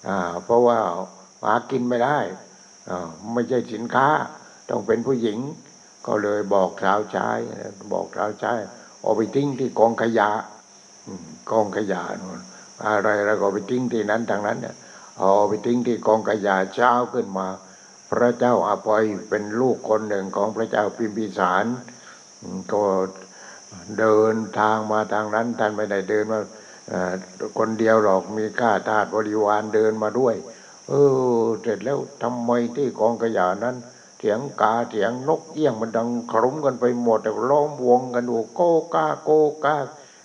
[0.07, 0.77] อ่าเพราะว่า
[1.43, 2.19] หากินไม่ได้
[2.89, 4.07] อ่าไม่ใช่สินค้า
[4.71, 5.39] ต้องเป็นผู้หญิง
[6.07, 7.37] ก็เลยบอกสาวชาย
[7.93, 8.59] บอกสาวชาย
[9.01, 10.29] เอาไปทิ้งที่กองขยะ
[11.51, 12.41] กองขยะนู่น
[12.85, 14.75] อะไรแล้วก็ไปทิ้งที่นั้นทางนั้นเนี่ย
[15.19, 17.47] เอาไปทิ้งที่กองขยะเช้าขึ้นมา
[18.09, 21.65] พระเจ้าอาภัยเป็นลูกคนหนึ่งของพระเจ้าพิมพิสาร
[22.73, 22.83] ก็
[23.99, 26.39] เดินทางมาทางนั้นท่านไม่ได้เดินมา
[27.57, 30.35] คนเดียวหรอกมีข้าทาสบริวารเดินมาด้วย
[30.87, 30.93] เอ
[31.35, 33.75] อ เสร็จแล้วทำไมที่กองขยะนั้น
[34.21, 38.61] เสียงกาเสียงนกเอี้ยงมันดังครุ้มกันไปหมดแต่ล้อมวงกันดูโก
[38.93, 39.31] กาโก
[39.65, 39.75] กา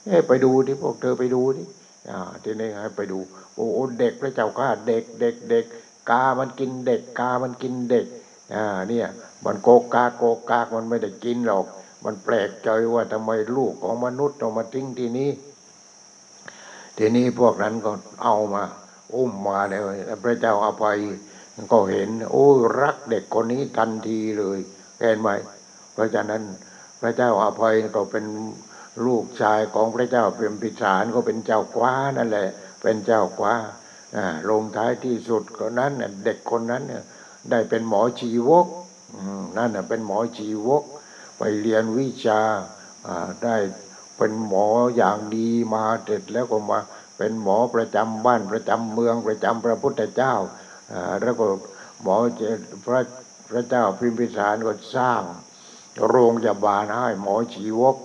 [0.07, 1.63] เอ้ไปดูดิพวกเธอไปดูดิ
[2.11, 3.19] อ่าทีนี้ให้ไปดู
[3.55, 5.65] โอ้เด็กพระเจ้าข้าเด็กเด็กเด็ก
[6.11, 8.07] กามันกินเด็กกามันกินเด็ก
[8.55, 9.07] อ่าเนี่ย
[9.45, 11.67] มันโกกาโกกามันไม่ได้กินหรอก
[12.05, 15.31] มันแปลกใจว่าทำไมลูกของมนุษย์ต้องมาทิ้งที่นี้
[16.99, 17.91] ทีนี้พวกนั้นก็
[18.23, 18.63] เอามา
[19.15, 20.99] อุ้มมาเลยพระเจ้าอภัย
[21.73, 22.49] ก็เห็น โอ้
[22.83, 24.59] รักเด็กคนนี้ทันทีเลย
[25.01, 25.29] เห็นไหม
[25.93, 26.43] เพราะฉะนั้น
[27.01, 28.25] พระเจ้าอภัยก็เป็น
[29.07, 32.49] ลูกชายของพระเจ้าเป็นพิสารก็เป็นเจ้ากว้านั่นแหละ
[32.83, 33.55] เป็นเจ้ากว้า
[34.51, 35.93] ลงท้ายที่สุดคนนั้น
[36.25, 37.05] เด็กคนนั้นเนี่ย
[37.51, 38.67] ได้เป็นหมอชีวก
[39.57, 40.83] นั่นเป็นหมอชีวก
[41.39, 42.41] ไปเรียนวิชา
[43.45, 43.57] ได้
[44.17, 44.67] เป็นหมอ
[44.97, 46.79] อย่างดีมาเสร็จแล้วก็มา
[47.17, 50.35] เป็นหมอประจำบ้านประจำเมืองประจำพระพุทธเจ้า
[51.23, 51.47] แล้วก็
[52.03, 52.17] หมอ
[52.87, 53.01] พระ
[53.51, 55.23] พระเจ้าพิมพิสารก็สร้าง
[56.09, 57.97] โรงพยาบาลให้หมอชีวก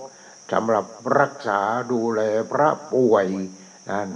[0.52, 0.84] สำหรับ
[1.18, 1.60] รักษา
[1.92, 2.20] ดูแล
[2.52, 3.26] พระป่วย
[3.90, 4.08] นั่น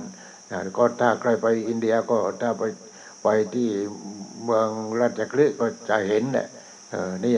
[0.76, 2.62] ก็ถ้าใครไปอินเดียก็ถ้าไป
[3.22, 3.68] ไปที่
[4.42, 4.68] เมือง
[5.00, 6.48] ราชกฤห์ก็จะเห็นเนี่ย
[7.24, 7.34] นี่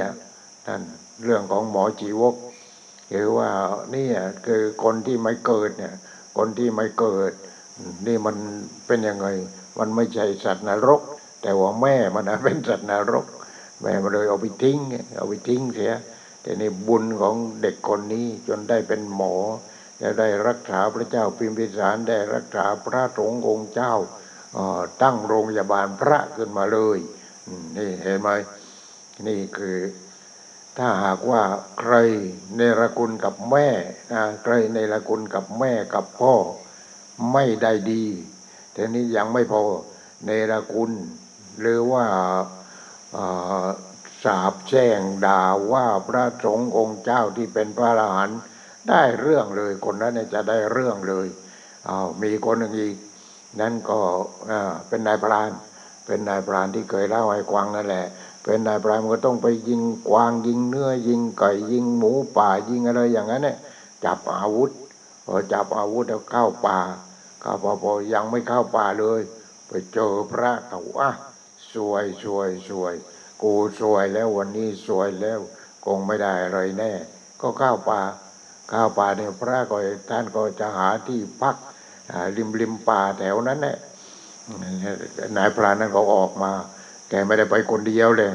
[0.67, 0.83] นั่น
[1.25, 2.35] เรื่องของหมอจีวก
[3.13, 3.51] คือว่า
[3.95, 4.09] นี่
[4.47, 5.95] คือคนที่ไม่เกิดเนี่ย
[6.37, 7.33] คนที่ไม่เกิด
[8.07, 8.37] นี่มัน
[8.87, 9.27] เป็นยังไง
[9.79, 11.03] มันไม่ใช่สัตว์นรก
[11.43, 13.27] แต่ว่าแม่มันนะเป็นสัตว์นรก
[13.83, 14.79] แม่มันเลยเอาไปทิ้ง
[15.17, 15.93] เอาไปทิ้งเสีย
[16.43, 19.35] แต่ในบุญของเด็กคนนี้จนได้เป็นหมอ
[20.03, 23.95] จะได้รักษาพระเจ้าพิมพิสารได้รักษาพระสงฆ์องค์เจ้า
[25.03, 26.99] ตั้งโรงพยาบาลพระขึ้นมาเลย
[27.77, 28.29] นี่เห็นไหม
[29.27, 29.79] นี่คือ
[30.79, 31.43] ถ้าหากว่า
[31.79, 31.95] ใคร
[32.57, 33.69] ในรคุณกับแม่
[34.13, 36.35] นะใครในรคุณกับแม่กับพ่อ
[37.33, 38.05] ไม่ได้ดี
[38.79, 39.61] แต่นี้ยังไม่พอ
[40.27, 40.91] ในรคุณ
[41.61, 42.05] หรือว่า
[44.25, 48.41] สาบแช่งด่าว่าพระสงฆ์องค์เจ้าที่เป็นพระอรหันต์
[48.89, 51.27] ได้เรื่องเลยคนนั้นจะได้เรื่องเลย
[51.89, 52.97] อามีคนหนึ่งอีก
[53.61, 53.99] นั่นก็
[54.89, 55.51] เป็นนายพราน
[56.07, 58.07] เป็นนายพรานที่เคยเล่าให้กวางนั่นแหละ
[58.45, 63.57] เป็นนายพรานก็ต้องไปยิงกวางยิงเนื้อยิงไก่ยิงหมูป่ายิงอะไรอย่างนั้นเนี่ย
[64.05, 64.71] จับอาวุธ
[65.27, 66.81] พอจับอาวุธแล้วเข้าป่า
[67.43, 69.21] ข้าพอพอยังไม่เข้าป่าเลย
[69.69, 71.11] ไปเจอพระเขาว่า
[71.75, 72.95] สวยสวยสวย
[73.43, 75.41] กูสวยแล้ววันนี้สวยแล้ว
[75.85, 76.93] คงไม่ได้อะไรแน่
[77.41, 78.03] ก็เข้าป่า
[78.71, 79.77] เข้าป่าเนี่ยพระก็
[80.11, 81.57] ท่านก็จะหาที่พัก
[82.37, 83.77] ริมริมป่าแถวนั้นแหละ
[85.37, 86.53] นายพรานนั้นเขาออกมา
[87.09, 88.33] แกไม่ได้ไปคนเดียวเลย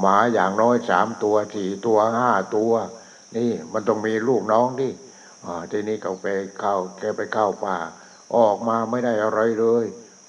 [0.00, 2.72] หมาอย่างน้อยสามตัวสี่ตัวห้าตัว
[3.36, 4.88] นี่มันต้องมีลูกน้องดิ
[5.70, 6.26] ทีนี้เขาไป
[6.60, 7.76] เข้าแกไปเข้าป่า
[8.34, 9.84] ออกมาไม่ได้อะไรเลย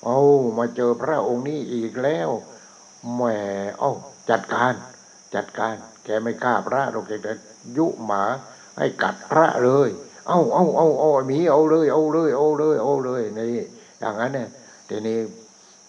[0.06, 0.20] เอา
[0.58, 2.30] มาเจอพระองค์นี้อีกแล้ว
[3.14, 3.22] แหม
[3.80, 3.92] เอ้า
[4.30, 4.74] จัดการ
[5.36, 7.34] จัดการ แกไม่ฆ่าพระเราแกจะ
[7.78, 8.24] ยุหมา
[8.78, 9.90] ให้กัดพระเลย
[10.28, 13.66] เอ้าเอ้าเอ้าเอาหมีเอาเลย เอาเลย เอาเลย เอาเลยนี่
[14.00, 14.48] อย่างนั้นเนี่ย
[14.90, 15.20] ทีนี้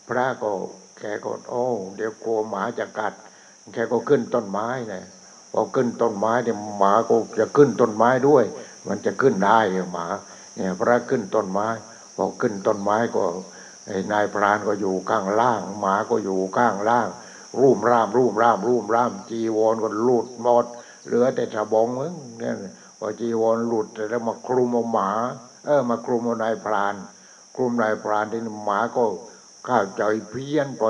[0.08, 0.50] พระก็
[0.98, 1.64] แกก็โอ้
[1.96, 3.12] เดี๋ยวกลัวหมาจะกัด
[3.72, 5.04] แกก็ขึ้นต้นไม้นะ
[5.52, 8.44] พอขึ้นต้นไม้เนี่ยหมาก็จะขึ้นต้นไม้ด้วย
[8.86, 9.58] มันจะขึ้นได้
[9.92, 10.06] หมา
[10.56, 11.68] เนี่ยพระขึ้นต้นไม้
[12.18, 13.24] พอขึ้นต้นไม้ก็
[14.12, 17.08] นายพรานก็อยู่ข้างล่าง หมาก็อยู่ข้างล่าง
[17.60, 20.66] รูมร่ามรูมร่ามรูมร่าม จีวรก็หลุดหมด
[21.06, 22.54] เหลือแต่สบงมึงเนี่ย
[22.98, 25.10] พอจีวรหลุดแล้วมาคลุมเอาหมา
[25.64, 26.94] เออมาคลุมเอานายพราน
[27.54, 29.04] คลุมนายพรานที่หมาก็
[29.68, 30.84] ข้าวใจเพี้ยนไป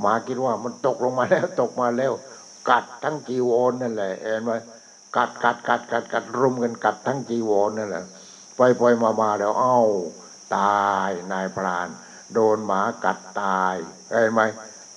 [0.00, 2.12] หมาคิดว่ามันตกลงมาแล้วตกมาแล้ว
[2.70, 4.52] กัดทั้งจีวรนั่นแหละเห็นไหม
[5.16, 8.04] กัดกัดกัดกัดกัดรุมกันกัดทั้งจีวรนั่นแหละ
[8.56, 9.78] ไปไปมามาแล้ว เอ้า
[10.56, 11.88] ตายนายพราน
[12.32, 13.74] โดนหมากัดตาย
[14.10, 14.42] เห็นไหม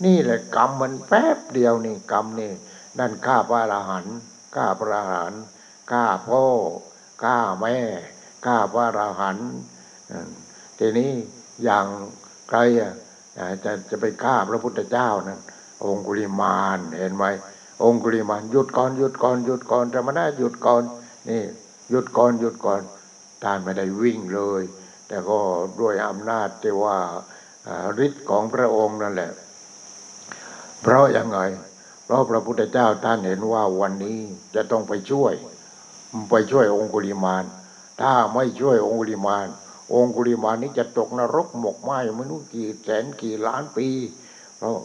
[0.06, 2.52] นี่แหละกรรมมันแป๊บเดียวนี่กรรมนี่
[3.00, 4.18] นั่นข้าพระอรหันต์
[4.56, 5.42] ข้าพระอรหันต์
[5.92, 6.46] ข้าพ่อ
[7.24, 7.78] ข้าแม่
[8.46, 9.50] ข้าพระอรหันต์
[10.80, 11.12] ทีนี้
[11.64, 11.86] อย่าง
[12.50, 12.94] ใครอะ
[13.64, 15.40] จะจะไปฆ่าพระพุทธเจ้านั่น
[15.86, 17.26] องคุลิมานเห็นไหม
[17.84, 20.84] องคุลิมานหยุดก่อนหยุดก่อนหยุดก่อนจะมาหยุดก่อน
[21.30, 21.44] นี่
[21.90, 22.82] หยุดก่อนหยุดก่อน
[23.44, 24.64] ท่านไม่ได้วิ่งเลย
[25.10, 25.40] แต่ก็
[25.82, 26.98] ด้วยอำนาจที่ว่า
[28.06, 29.32] ฤทธิ์ของพระองค์นั่นแหละ
[30.82, 31.40] เพราะยังไง
[32.06, 34.20] เพราะพระพุทธเจ้าท่านเห็นว่าวันนี้
[34.56, 35.34] จะต้องไปช่วย
[36.30, 37.44] ไปช่วยองคุลิมาน
[38.02, 39.48] ถ้าไม่ช่วยองคุลิมาน
[39.94, 43.88] องคุลิมานนี้จะตกนรกหมกไหมไม่รู้กี่แสนกี่ล้านปี
[44.58, 44.76] เพราะ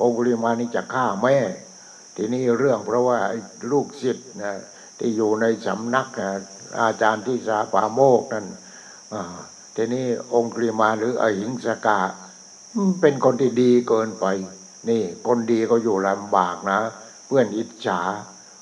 [0.00, 1.36] องคุลิมานนี้จะฆ่าแม่
[2.16, 3.18] ทีนี้เรื่องเพราะว่า
[3.70, 4.54] ลูกศิษย์นะ
[4.98, 6.08] ที่อยู่ในสำนัก
[6.80, 8.46] อาจารย์ที่สาปาโมกนั่น
[9.76, 12.00] ทีนี้องคุลิมานหรืออหิงสกา
[13.00, 14.26] เป็นคนที่ดีเกินไป
[14.88, 16.80] นี่ คนดีก็อยู่ลำบากนะ
[17.26, 18.00] เพื่อนอิจฉา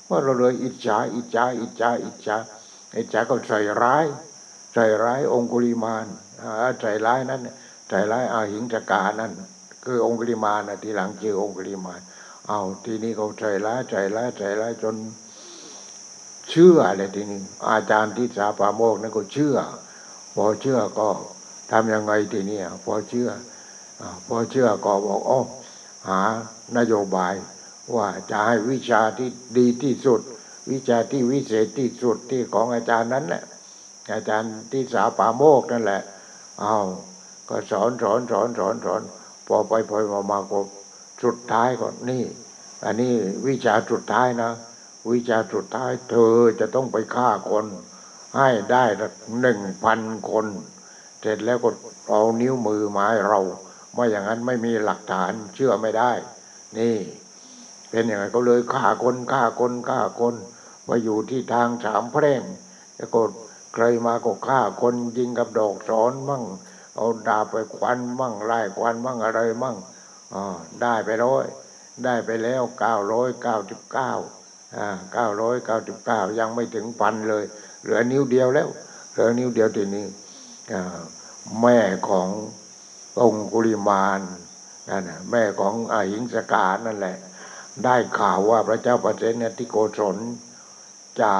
[0.09, 2.37] ว่าเราเลยอิจฉา อิจฉา อิจฉา อิจฉา
[2.97, 4.05] อิจฉาก็ใส่ร้าย
[4.73, 6.05] ใส่ร้ายองคุลิมาน
[6.79, 7.41] ใส่ร้ายนั้น
[7.89, 9.31] ใส่ร้ายอาหิงสกานั่น
[9.85, 11.99] คือองคุลิมานนะทีหลังเจอองคุลิมาน
[12.47, 14.95] เอาทีนี้เขาใส่ร้ายใส่ร้ายใส่ร้ายจน
[16.49, 19.57] เชื่ออะไรทีนี้อาจารย์ที่สาปาโมกนั่นก็เชื่อ
[20.35, 21.09] พอเชื่อก็
[21.71, 23.29] ทำยังไงทีนี้พอเชื่อ
[24.27, 25.39] พอเชื่อก็บอกอ๋อ
[26.07, 26.21] หา
[26.77, 27.33] นโยบาย
[27.95, 30.21] ว่าจะให้วิชาที่ดีที่สุด
[30.71, 33.43] วิชาที่วิเศษที่สุดที่ของอาจารย์นั้นแหละ
[34.13, 36.01] อาจารย์ที่สาปาโมกนั่นแหละ
[36.61, 36.75] เอา
[37.49, 39.01] ก็สอนสอนสอนสอนสอน
[39.47, 40.59] พอไปพอมามาก็
[41.23, 42.23] สุดท้ายก็นี่
[42.85, 43.13] อันนี้
[43.47, 44.51] วิชาสุดท้ายนะ
[45.11, 47.65] วิชาสุดท้ายเธอจะต้องไปฆ่าคน
[48.35, 48.85] ให้ได้
[49.41, 50.47] หนึ่งพันคน
[51.21, 51.69] เสร็จแล้วก็
[52.09, 53.39] เอานิ้วมือไม้เรา
[53.93, 56.11] ไม่อย่างนั้นไม่มีหลักฐานเชื่อไม่ได้
[56.77, 56.97] นี่
[57.89, 60.35] เป็นอย่างไรก็เลยฆ่าคนฆ่าคนฆ่าคน
[60.89, 62.43] มาอยู่ที่ทางสามแพร่ง
[62.97, 63.21] แล้วก็
[63.73, 66.43] ใครมาก็ฆ่าคนยิงกับดอกสอนมั่ง
[66.95, 69.77] เอาดาบไปควันมั่งไล่ควันมั่งอะไรมั่ง
[70.33, 70.43] อ๋อ
[70.81, 71.45] ได้ไปร้อย
[72.03, 74.11] ได้ไปแล้วเก้าร้อยเก้าสิบเก้า
[74.77, 77.43] อ่าเก้าร้อยเก้าสิบเก้ายังไม่ถึงพันเลย
[77.85, 78.69] เหลือนิ้วเดียวแล้ว
[79.11, 80.05] เหลือนิ้วเดียวทีนี้
[81.61, 82.29] แม่ของ
[83.21, 84.21] องคุลิมาน
[84.89, 87.17] นั่นแม่ของอหิงสกานั่นแหละ
[87.83, 90.17] ได้ข่าวว่าพระเจ้าประเสนที่โกศล
[91.21, 91.33] จะ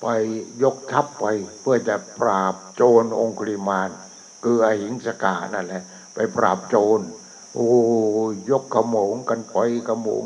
[0.00, 0.06] ไป
[0.62, 1.24] ยกทัพไป
[1.60, 3.88] เพื่อจะปราบโจรองคุลิมาน
[4.42, 5.82] คืออหิงสกานั่นแหละ
[6.14, 7.00] ไปปราบโจร
[7.54, 7.70] โอ้
[8.50, 9.56] ยกขโมงกันไป
[9.88, 10.24] ขโมง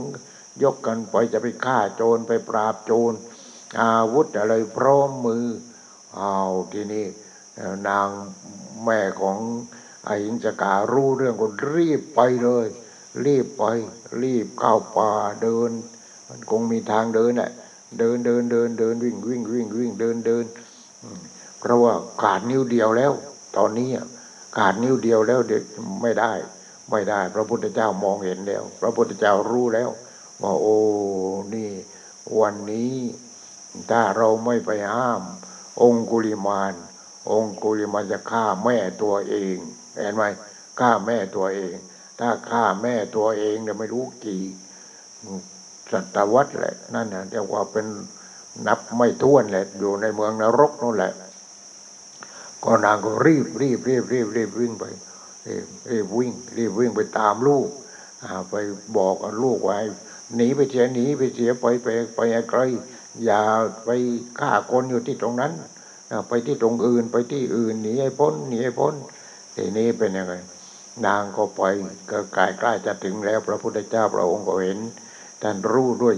[0.63, 3.13] ยกกันไปจะไปฆ่าโจรไปปราบโจร
[3.79, 5.47] อาวุธอะไรพร้อมมือ
[6.17, 6.37] เอา
[6.73, 7.07] ทีนี้
[7.89, 8.09] นาง
[8.85, 9.39] แม่ของ
[10.07, 12.67] ไอ้หิงสการู้เรื่องก็รีบไปเลย
[13.25, 13.65] รีบไป
[14.23, 15.11] รีบเข้าป่า
[15.43, 15.71] เดิน
[16.29, 17.51] มันคงมีทางเดินแหละ
[17.99, 20.45] เดินเดินเดินเดินวิ่งวิ่งวิ่งวิ่งเดินเดิน
[21.61, 23.13] เพราะว่าขาดนิ้วเดียวแล้ว
[23.57, 23.89] ตอนนี้
[24.57, 25.63] ขาดนิ้วเดียวแล้วเด็ก
[26.03, 26.33] ไม่ได้
[26.91, 29.91] ไม่ได้ พระพุทธเจ้ามองเห็นแล้ว พระพุทธเจ้ารู้แล้ว
[30.43, 30.77] ว่าโอ้
[31.55, 31.71] นี่
[32.41, 32.95] วันนี้
[33.91, 35.23] ถ้าเราไม่ไปห้าม
[35.83, 36.75] องคุลิมาน
[37.31, 39.57] องคุลิมานจะฆ่าแม่ตัวเอง
[39.97, 40.25] เห็นไหม
[40.81, 41.75] ฆ่าแม่ตัวเอง
[42.19, 44.43] ถ้าฆ่าแม่ตัวเองเนี่ยไม่รู้กี่
[45.93, 47.87] ศตวรรษแหละนั่นนะเรียกว่าเป็น
[48.67, 51.13] นับไม่ท้วนแหละอยู่ในเมืองนรกนั่นแหละ
[52.65, 54.85] ก็นางก็รีบรีบรีบรีบรีบวิ่งไป
[55.47, 57.69] รีบรีบวิ่ง รีบวิ่งไปตามลูก
[58.51, 58.55] ไป
[58.97, 59.79] บอกลูกไว้
[60.37, 62.61] หนีไปเสียหนีไปเสียไปไปไปไกล
[63.25, 63.43] อย่า
[63.85, 63.91] ไป
[64.39, 65.53] ฆ่าคนอยู่ที่ตรงนั้น
[66.29, 68.95] ไปที่ตรงอื่นไปที่อื่นหนีให้พ้นหนีให้พ้น
[69.57, 70.35] ทีนี้เป็นยังไง
[71.07, 71.63] นางก็ไป
[72.11, 74.79] ก็กายใกล้จะถึงแล้ว พระพุทธเจ้าพระองค์ก็เห็น
[75.43, 76.17] ท่านรู้ด้วย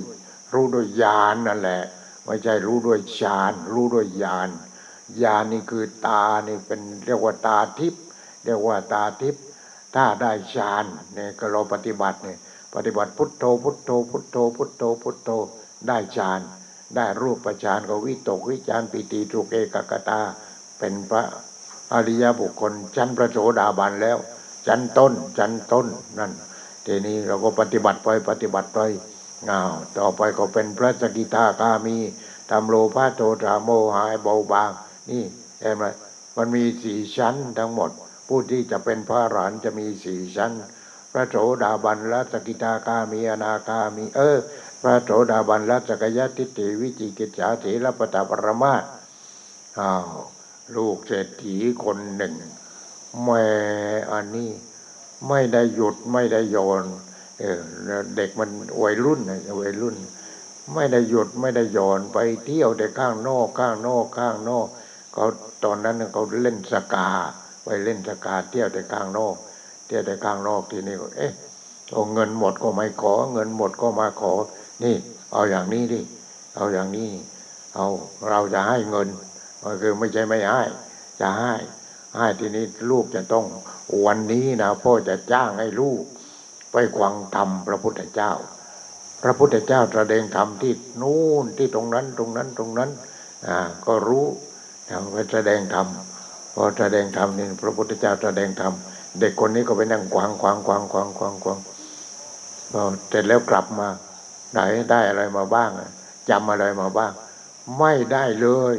[0.52, 1.82] รู้ด้วยญาณนนั่นแหละ
[2.26, 4.48] ไม่ใช่รู้ด้วยฌานรู้ด้วยญาณ
[5.22, 8.02] ญาณนี่คือตานี่เป็นเรียกว่าตาทิพย์
[8.44, 9.44] เรียกว่าตาทิพย์
[9.94, 12.38] ถ้าได้ฌานเนี่ยก็เราปฏิบัติเนี่ย
[12.74, 15.30] ปฏิบัติพุทโธพุทโธพุทโธพุทโธพุทโธ
[15.88, 16.40] ได้ฌาน
[16.96, 20.20] ได้รูปฌานก็วิตกวิจารปิติทุกเอกกตา
[20.78, 21.22] เป็นพระ
[21.92, 24.18] อริยบุคคลชั้นพระโสดาบันแล้ว
[24.66, 25.86] ชั้นต้นชั้นต้น
[26.18, 26.32] นั่น
[26.86, 28.80] ทีนี้เราก็ปฏิบัติไปปฏิบัติไป
[29.50, 31.96] อ้าวต่อไปก็เป็นพระสกิทาคามี
[32.50, 34.70] ทำโลภะโทสะโมหะเบาบาง
[35.10, 35.24] นี่
[35.60, 35.84] เห็นไหม
[36.36, 37.90] มันมีสี่ชั้นทั้งหมด
[38.28, 40.52] ผู้ที่จะเป็นพระอรหันจะมีสี่ชั้น
[41.12, 44.36] พระโสดาบันละสกิทาคามีอนาคามี เออ
[44.82, 48.74] พระโสดาบันละสกยทิฏฐิวิจิกิจฉาเถรปตาปรมา
[49.78, 50.08] อ้าว
[50.76, 52.34] ลูกเศรษฐีคนหนึ่ง
[53.22, 53.44] แม่
[54.12, 54.50] อันนี้
[55.28, 56.84] ไม่ได้หยุดไม่ได้โยน
[57.38, 57.60] เออ
[58.16, 58.50] เด็กมัน
[58.82, 59.96] วัยรุ่นนะวัยรุ่น
[60.74, 64.66] ไม่ได้หยุดไม่ได้โยนไปเที่ยวแต่ข้างนอกข้างนอกข้างนอก
[65.12, 65.26] เขา
[65.64, 67.08] ตอนนั้นเขาเล่นสกา
[67.64, 69.34] ไปเล่นสกาเที่ยวแต่ข้างนอก
[69.86, 71.32] เที่ยวแต่ข้างนอกทีนี้เอ๊ะ
[71.92, 74.32] เอาเงินหมดก็ไม่ขอ เงินหมดก็มาขอ
[74.82, 74.96] นี่
[75.32, 76.00] เอาอย่างนี้ดิ
[76.56, 77.10] เอาอย่างนี้
[77.74, 77.86] เอา
[78.28, 79.08] เราจะให้เงิน
[79.64, 80.62] ก็คือไม่ใช่ไม่ให้
[81.20, 81.54] จะให้
[82.16, 83.44] ให้ทีนี้ลูกจะต้อง
[84.06, 86.02] วันนี้นะพ่อจะจ้างให้ลูก
[86.72, 88.32] ไปควังธรรมพระพุทธเจ้า
[89.22, 92.90] พระพุทธเจ้าแสดงธรรมที่นู่นที่ตรงนั้นตรงนั้นตรงนั้น
[93.46, 93.56] อ่า
[93.86, 94.26] ก็รู้
[95.12, 95.86] ไปแสดงธรรม
[96.54, 98.72] พอแสดงธรรมนี่พระพุทธเจ้าแสดงธรรม
[99.20, 101.58] เด็กคนนี้ก็ไปนั่งควางควางควางควางควางควาง
[102.72, 103.88] พอเสร็จแล้วกลับมา
[104.52, 104.60] ไหน
[104.90, 105.70] ได้อะไรมาบ้าง
[106.30, 107.12] จำอะไรมาบ้าง
[107.78, 108.76] ไม่ได้เลย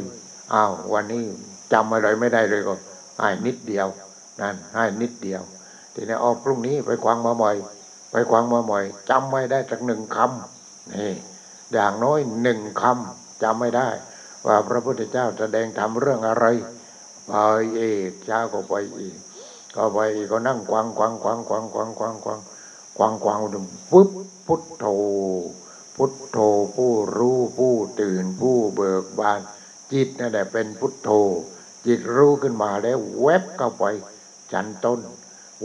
[0.54, 1.24] อ้าววันนี้
[1.72, 2.74] จำอะไรไม่ได้เลยก็
[3.18, 3.86] ให้นิดเดียว
[4.40, 5.42] นั่นให้นิดเดียว
[5.94, 7.52] ทีนี้ออกพรุ่งนี้ไปควางมาใหม่
[8.10, 11.12] ไปควางมาใหม่จำไม่ได้สักหนึ่งคำนี่
[11.72, 13.88] อย่างน้อยหนึ่งคำจำไม่ได้
[14.46, 16.46] ว่าพระพุทธเจ้าแสดงทำเรื่องอะไร
[17.26, 17.32] ไป
[17.76, 19.16] เอกเจ้าก็ไปอีก
[19.76, 22.40] ก็ไปอีกก็นั่งควางควางควางควางควางควางควาง
[22.96, 23.60] ควางควางดู
[23.90, 24.10] ปุ๊บ
[24.46, 24.86] พุทโธ
[25.96, 26.38] พุทโธ
[26.76, 29.40] ผู้รู้ผู้ตื่นผู้เบิกบาน
[29.92, 31.10] จิตนั่นแหละเป็นพุทโธ
[31.86, 33.84] จิตรู้ขึ้นมาแล้วแวบเข้าไป
[34.52, 35.00] จันต้น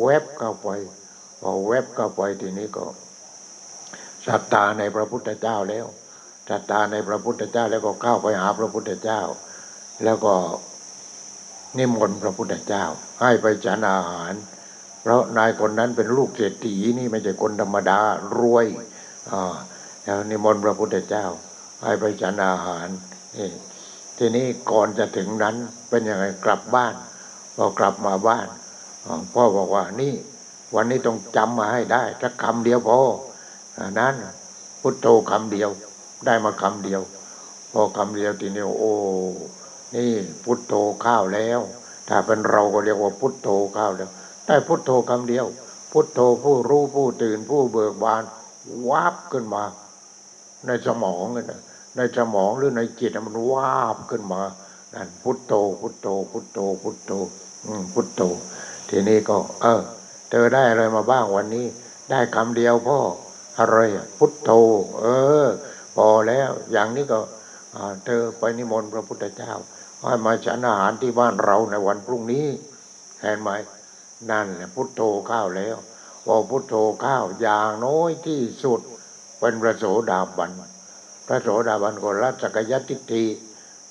[0.01, 0.69] แวบเข้าไป
[1.41, 2.85] พอแวบเข้าไปทีนี้ก็
[4.27, 5.85] ศรัทธาในพระพุทธเจ้าแล้ว
[6.49, 9.21] ศรัทธาในพระพุทธเจ้าแล้วก็เข้าไปหาพระพุทธเจ้า
[10.03, 10.33] แล้วก็
[11.77, 12.83] นิมนต์พระพุทธเจ้า
[13.21, 14.33] ให้ไปฉันอาหาร
[15.01, 17.99] เพราะนายคนนั้นเป็นลูกเศรษฐีนี่ไม่ใช่คนธรรมดา
[18.37, 18.65] รวย
[19.31, 19.55] อ่า
[20.03, 21.25] แล้วนิมนต์พระพุทธเจ้า
[21.81, 22.87] ให้ไปฉันอาหาร
[23.35, 23.49] นี่
[24.17, 25.55] ทีนี้ก่อนจะถึงนั้น
[25.89, 26.95] เป็นยังไงกลับบ้าน
[27.55, 28.47] พอกลับมาบ้าน
[29.33, 30.13] พ่อบอกว่านี่
[30.75, 32.99] วันนี้ต้องจำมาให้ได้สักคำเดียวพอ
[33.99, 34.15] นั้น
[34.81, 35.69] พุทโธคำเดียว
[36.25, 37.01] ได้มาคำเดียว
[37.71, 38.93] พอคำเดียวทีนี้โอ้
[39.95, 40.11] นี่
[40.43, 40.73] พุทโธ
[41.05, 41.59] ข้าวแล้ว
[42.07, 44.09] ถ้าเป็นเราก็เรียกว่าพุทโธข้าวแล้ว
[44.47, 45.45] ได้พุทโธคำเดียว
[45.91, 48.23] พุทโธผู้รู้ผู้ตื่นผู้เบิกบาน
[48.89, 49.63] วับขึ้นมา
[50.67, 51.61] ในสมองเลยนะ
[51.95, 54.41] ในสมองหรือในจิตมันวาบขึ้นมา
[54.93, 57.11] นั่นพุทโธพุทโธพุทโธพุทโธ
[57.93, 58.21] พุทโธ
[58.89, 59.81] ทีนี้ก็ เออ
[60.29, 61.65] เธอได้อะไรมาบ้างวันนี้
[62.09, 62.99] ได้คำเดียวพ่อ
[63.59, 63.77] อะไร
[64.17, 64.51] พุทโธ
[64.99, 65.05] เอ
[65.45, 65.47] อ
[65.95, 67.19] พอแล้ว อย่างนี้ก็
[68.05, 69.53] เธอไปนิมนต์พระพุทธเจ้า
[70.01, 72.47] ให้มาฉันอาหารที่บ้านเราในวันพรุ่งนี้
[73.21, 73.49] เห็นไหม
[74.31, 75.77] นั่นแหละพุทโธข้าวแล้ว
[76.25, 78.81] พอพุทโธข้าวอย่างน้อยที่สุด
[79.39, 80.51] เป็นพระโสดาบัน
[81.27, 83.23] พระโสดาบันก็รัศกยติที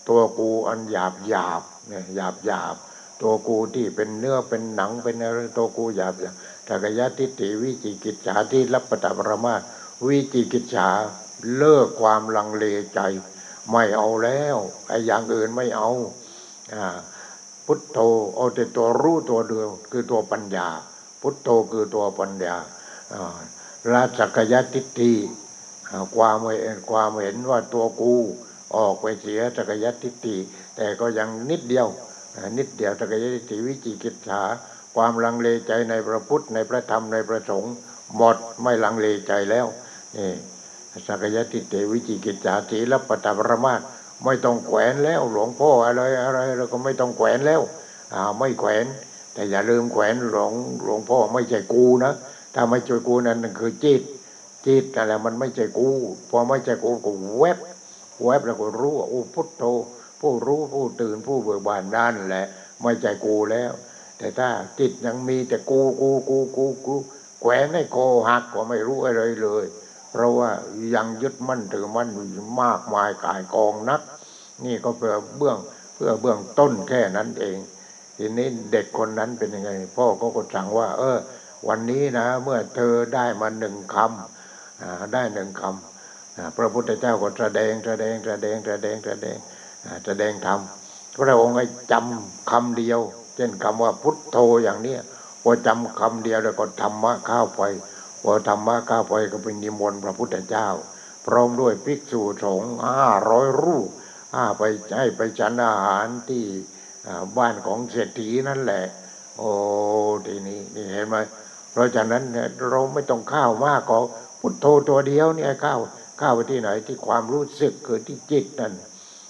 [0.09, 2.77] ตัวกูอันหยาบหยาบเนี่ยหยาบหยาบ
[3.23, 6.35] ตัวกูที่เป็นเนื้อเป็นหนังเป็นอะไรตัวกูหยาบหยาบ
[6.69, 9.55] จักยติติวิจิกิจฉาที่รับประตับรมา
[10.07, 10.89] วิจิกิจฉา
[11.57, 13.01] เลิกความลังเลใจ
[13.71, 14.57] ไม่เอาแล้ว
[14.89, 15.91] ไอ้อย่างอื่นไม่เอา
[16.75, 16.97] อ่า
[17.67, 17.99] พุทโธ
[18.35, 20.69] เอาแต่ตัวรู้ตัวเดียวคือตัวปัญญา
[21.21, 22.57] พุทโธคือตัวปัญญา
[23.93, 25.13] ราชกยติติ
[26.17, 28.15] ความเห็นความเห็นว่าตัวกู
[28.77, 30.37] ออกไปเสียจักยติติ
[30.77, 31.89] แต่ก็ยังนิดเดียว
[32.59, 34.43] นิดเดียวจักยติติวิจิกิจฉา
[34.97, 37.75] ความลังเลใจในพระพุทธในพระธรรมในพระสงฆ์
[38.17, 39.67] หมดไม่ลังเลใจแล้ว
[40.17, 40.31] นี่
[41.07, 43.75] สักยติเตวิจิกิจจาสีรปตปรมา
[44.25, 47.61] ไม่ต้องแขวนแล้ว หลวงพ่ออะไรอะไรเราก็ไม่ต้องแขวนแล้ว
[48.15, 48.87] อ่าไม่แขวน
[49.35, 50.53] แต่อย่าลืมแขวนหลวง
[50.85, 52.13] หลวงพ่อไม่ใช่กูนะ
[52.61, 54.03] ถ้าไม่ใช่กูนั่นคือจิต
[54.67, 55.89] จิตอะไรมันไม่ใช่กู
[56.31, 57.59] พอไม่ใช่กูก็แวบ
[58.25, 59.65] แวบแล้วก็รู้ว่าโอ้พุทโธ
[60.21, 62.47] ผู้รู้ผู้ตื่นผู้เบิกบานนั่นแหละ
[62.83, 63.73] ไม่ใช่กูแล้ว
[64.19, 66.95] แต่ถ้าจิตยังมีแต่กูกูกูกูกู
[67.41, 69.65] แขวนให้โคหักก็ไม่รู้อะไรเลย
[70.11, 70.51] เพราะว่า
[70.95, 72.09] ยังยึดมั่นถือมั่น
[72.63, 74.01] มากมายกายกองนัก
[74.65, 75.59] นี่ก็เพื่อเบื้อง
[75.95, 77.59] เพื่อเบื้องต้นแค่นั้นเอง
[78.17, 81.19] ทีนี้เด็กคนนั้นเป็นยังไง พ่อก็กดสั่งว่า เออ
[81.69, 89.37] วันนี้นะ เมื่อเธอได้มาหนึ่งคำได้หนึ่งคำพระพุทธเจ้าก็แสดงแสดงแสดงแสดงแสดง
[90.07, 90.61] แสดงธรรม
[91.21, 93.01] พระองค์ให้จำคำเดียว
[93.37, 95.01] เช่นคำว่าพุทโธอย่างเนี้ย
[95.43, 97.63] พอจำคำเดียวแล้วก็ธรรมะข้าวไป
[98.23, 100.69] พอธรรมะก้าวไปก็เป็นนิมนต์พระพุทธเจ้า
[101.27, 103.89] พร้อมด้วยภิกษุสงฆ์ห้าร้อยรูป
[104.35, 104.63] ห้าไป
[104.97, 106.45] ให้ไปฉันอาหารที่
[107.37, 108.85] บ้านของเศรษฐีนั่นแหละ
[109.39, 109.51] โอ้
[110.27, 111.17] ทีนี้นี่เห็นไหม
[111.79, 113.99] ราะฉะนั้นเนี่ยเราไม่ต้องข้าวมากก็
[114.41, 115.81] พุทโธตัวเดียวเนี่ยข้าว
[116.21, 118.73] ข้าวไปที่ไหนที่ความรู้สึกเกิดที่จิตนั่น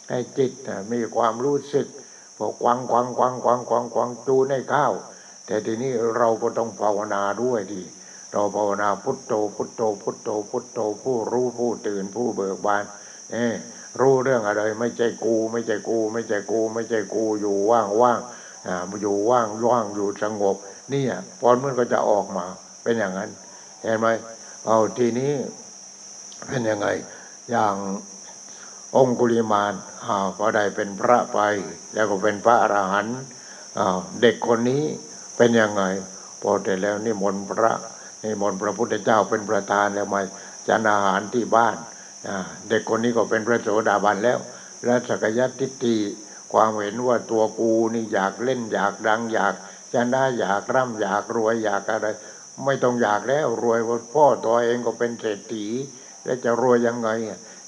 [0.08, 0.52] ให้จิต
[0.92, 1.86] มีความรู้สึก
[2.36, 4.92] พอกวังกวังกวังกวังกวังกวังจูในข้าว
[5.46, 7.82] แต่ทีนี้เราก็ต้องภาวนาด้วยดี
[8.32, 12.84] เราภาวนาพุทโธพุทโธพุทโธพุทโธผู้รู้ผู้ตื่นผู้เบิกบาน
[13.32, 13.36] เอ
[14.00, 18.20] รู้เรื่องอะไร ไม่ใช่กู ไม่ใช่กู ไม่ใช่กู ไม่ใช่กูอยู่ว่างว่าง
[18.66, 20.56] อ่าอยู่ว่างว่างอยู่สงบ
[20.92, 22.46] นี่อะพอมันก็จะออกมา
[22.82, 23.30] เป็นอย่างนั้น
[23.82, 24.06] เห็นไหม
[24.66, 25.32] เอาทีนี้
[26.46, 26.88] เป็นยังไง
[27.50, 27.74] อย่าง
[28.96, 29.74] องคุลิมาน
[30.04, 31.38] อ่าก็ได้เป็นพระไป
[31.94, 33.18] แล้วก็เป็นพระอรหันต์
[34.20, 34.82] เด็กคนนี้
[35.36, 35.82] เป็นยังไง
[36.42, 37.72] พอแต่แล้วนี่มนพระ
[38.22, 40.20] นี่มนพระพุทธเจ้าเป็นประธานแล้วมา
[40.68, 41.76] จานอาหารที่บ้าน
[42.68, 44.38] เด็กคนนี้ก็เป็นพระโสดาบันแล้ว
[44.84, 45.96] และสกยะทิฏฐิ
[46.52, 49.54] ความเห็นว่าตัวกูนี่อยากเล่นอยากดังอยาก
[49.94, 52.06] จะได้อยากร่ำอยากรวยอยากอะไร
[52.64, 53.80] ไม่ต้องอยากแล้วรวย
[54.14, 55.66] พ่อตัวเองก็เป็นเศรษฐี
[56.24, 57.08] แล้วจะรวยยังไง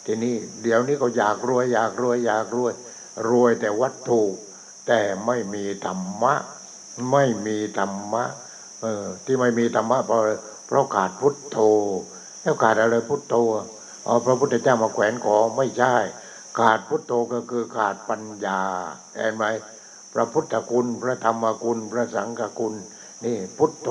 [0.06, 2.72] ทีนี้เดี๋ยวนี้ก็อยากรวยอยากรวยอยากรวย
[3.30, 4.22] รวยแต่วัตถุ
[4.86, 6.34] แต่ไม่มีธรรมะ
[7.12, 8.24] ไม่มีธรรมะ
[8.82, 10.22] เออ ที่ไม่มีธรรมะเพราะ
[10.66, 11.58] เพราะขาดพุทโธ
[12.42, 13.34] แล้วขาดอะไรพุทโธ
[14.04, 15.96] เอ๋อพระพุทธเจ้ามาแขวนคอไม่ใช่
[16.58, 18.60] ขาดพุทโธก็คือขาดปัญญา
[19.16, 19.44] เห็นไหม
[20.12, 22.74] พระพุทธคุณ พระธรรมคุณ พระสังฆคุณ
[23.24, 23.88] นี่พุทโธ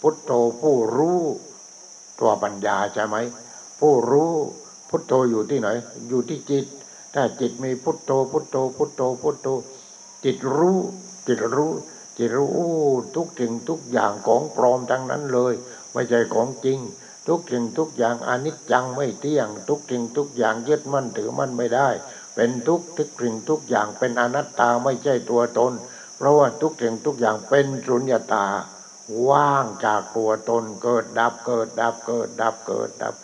[0.00, 1.20] พุทโธผู้รู้
[2.18, 3.16] ตัวปัญญาใช่ไหม
[3.80, 4.32] ผู้รู้
[4.88, 5.68] พุทโธอยู่ที่ไหน
[6.08, 6.64] อยู่ที่จิต
[7.14, 9.48] ถ้าจิตมีพุทโธ พุทโธ พุทโธ พุทโธ
[10.24, 10.78] จิตรู้
[11.26, 11.72] จิตรู้
[12.18, 12.50] จิตรู้
[13.16, 15.52] ทุกสิ่งทุกอย่างของปลอมทั้งนั้นเลย
[15.92, 16.78] ไม่ใช่ของจริง
[17.28, 21.88] ทุกสิ่งทุกอย่างอนิจจังไม่เที่ยง ทุกสิ่งทุกอย่างยึดมั่นถือมั่นไม่ได้
[22.34, 25.72] เป็นทุกทุกสิ่งทุกอย่างเป็นอนัตตาไม่ใช่ตัวตน
[26.16, 28.46] เพราะว่าทุกสิ่งทุกอย่างเป็นสุญญตา
[29.30, 33.14] ว่างจากตัวตนเกิดดับเกิดดับเกิดดับเกิดดับ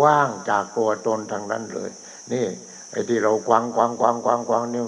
[0.00, 1.90] ว่างจากตัวตนทางนั้นเลย
[2.32, 2.46] นี่
[2.90, 4.84] ไอ้ที่เราควังควังควังควังควังนี่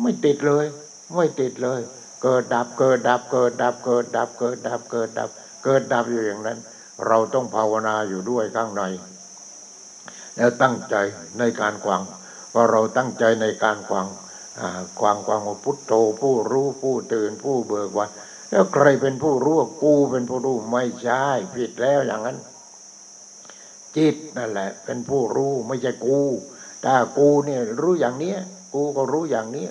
[0.00, 0.66] ไม่ติดเลย
[1.14, 1.80] ไม่ติดเลย
[2.22, 5.30] เกิดดับเกิดดับเกิดดับเกิดดับเกิดดับเกิดดับ
[5.64, 6.58] เกิดดับอยู่อย่างนั้น
[7.06, 8.82] เราต้องภาวนาอยู่ด้วยข้างใน
[10.36, 10.94] แล้วตั้งใจ
[11.38, 12.02] ในการควัง
[12.56, 14.06] ว่าเราตั้งใจในการควัง
[15.00, 18.10] ควังควังว่าพุทโธผู้รู้ผู้ตื่นผู้เบิกวัน
[18.50, 21.22] แล้วใครเป็นผู้รู้กูเป็นผู้รู้ไม่ใช่
[21.54, 22.38] ผิดแล้วอย่างนั้น
[23.96, 26.20] จิตนั่นแหละ เป็นผู้รู้ไม่ใช่กู
[26.84, 28.38] ถ้ากูเนี่ยรู้อย่างเนี้ย
[28.74, 29.66] กูก็รู้อย่างนี้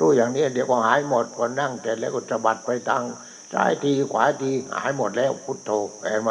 [0.00, 3.04] รู้อย่างนี้เดี๋ยวก็หายหมดพอนั่งแต่แล้วก็จะบัดไปทาง
[3.52, 5.70] ซ้ายทีขวาทีหายหมดแล้วพุทโธ
[6.02, 6.30] เห็นไหม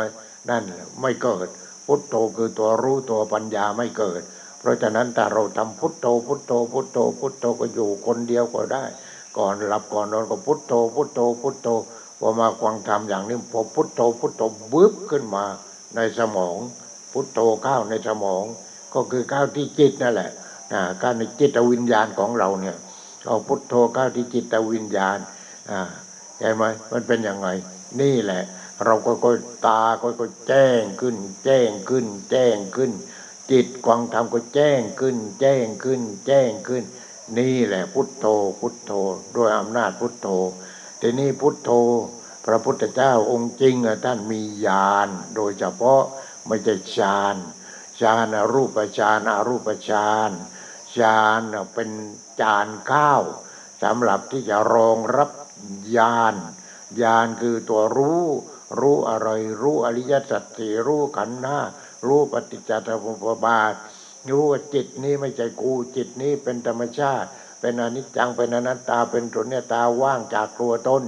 [0.50, 0.64] นั่น
[1.02, 1.48] ไม่เกิด
[1.86, 4.22] พุทโธคือตัวรู้ตัวปัญญาไม่เกิด
[4.60, 8.84] เพราะฉะนั้นถ้าเราทำพุทโธพุทโธพุทโธพุทโธก็อยู่คนเดียวก็ได้
[9.38, 11.68] ก่อนหลับก่อนนอนก็พุทโธพุทโธพุทโธ
[12.20, 14.42] พอมาควางทำอย่างนี้พอพุทโธพุทโธ
[14.74, 15.46] บึ้บขึ้นมา
[15.96, 16.58] ในสมอง
[17.12, 18.44] พุทโธก้าวในสมอง
[18.94, 20.32] ก็คือก้าวที่จิตนั่นแหละ
[21.02, 22.76] กาวในจิตวิญญาณของเราเนี่ย
[23.28, 25.18] เอาพุทโธก้าวที่จิตวิญญาณ
[26.40, 27.48] เห็นไหมมันเป็นยังไง
[28.02, 28.44] นี่แหละ
[28.86, 29.30] เราก็ก็
[29.68, 32.92] ตาก็ก็แจ้งขึ้น แจ้งขึ้น แจ้งขึ้น
[33.52, 36.84] จิตกวางธรรมก็แจ้งขึ้น แจ้งขึ้น แจ้งขึ้น
[37.38, 38.26] นี่แหละพุทโธ
[38.60, 38.92] พุทโธ
[39.36, 40.28] ด้วยอำนาจพุทโธ
[41.02, 41.72] ทีนี้พุทโธ
[42.46, 43.76] พระพุทธเจ้าองค์จริง
[44.06, 46.02] ท่านมีญาณโดยเฉพาะ
[46.48, 47.36] ไม่ใช่ฌาน
[48.00, 50.32] ฌานรูปฌานอรูปฌาน
[50.98, 51.42] ฌาน
[51.74, 51.90] เป็น
[52.42, 53.22] จานข้าว
[53.84, 55.30] สำหรับที่จะรองรับ
[55.98, 56.36] ญาณ
[57.02, 58.26] ญาณคือตัวรู้
[58.80, 59.30] รู้อะไร
[59.62, 61.60] รู้อริยสัจสี่รู้ขันธ์ห้า
[62.08, 63.74] รู้ปฏิจจสมุปบาท
[64.30, 67.30] รู้ว่าจิตนี้ไม่ใช่กูจิตนี้เป็นธรรมชาติ
[67.62, 71.04] เป็นอนิจจังเป็นอนัตตาเป็นสุญญตาว่างจากตัวตน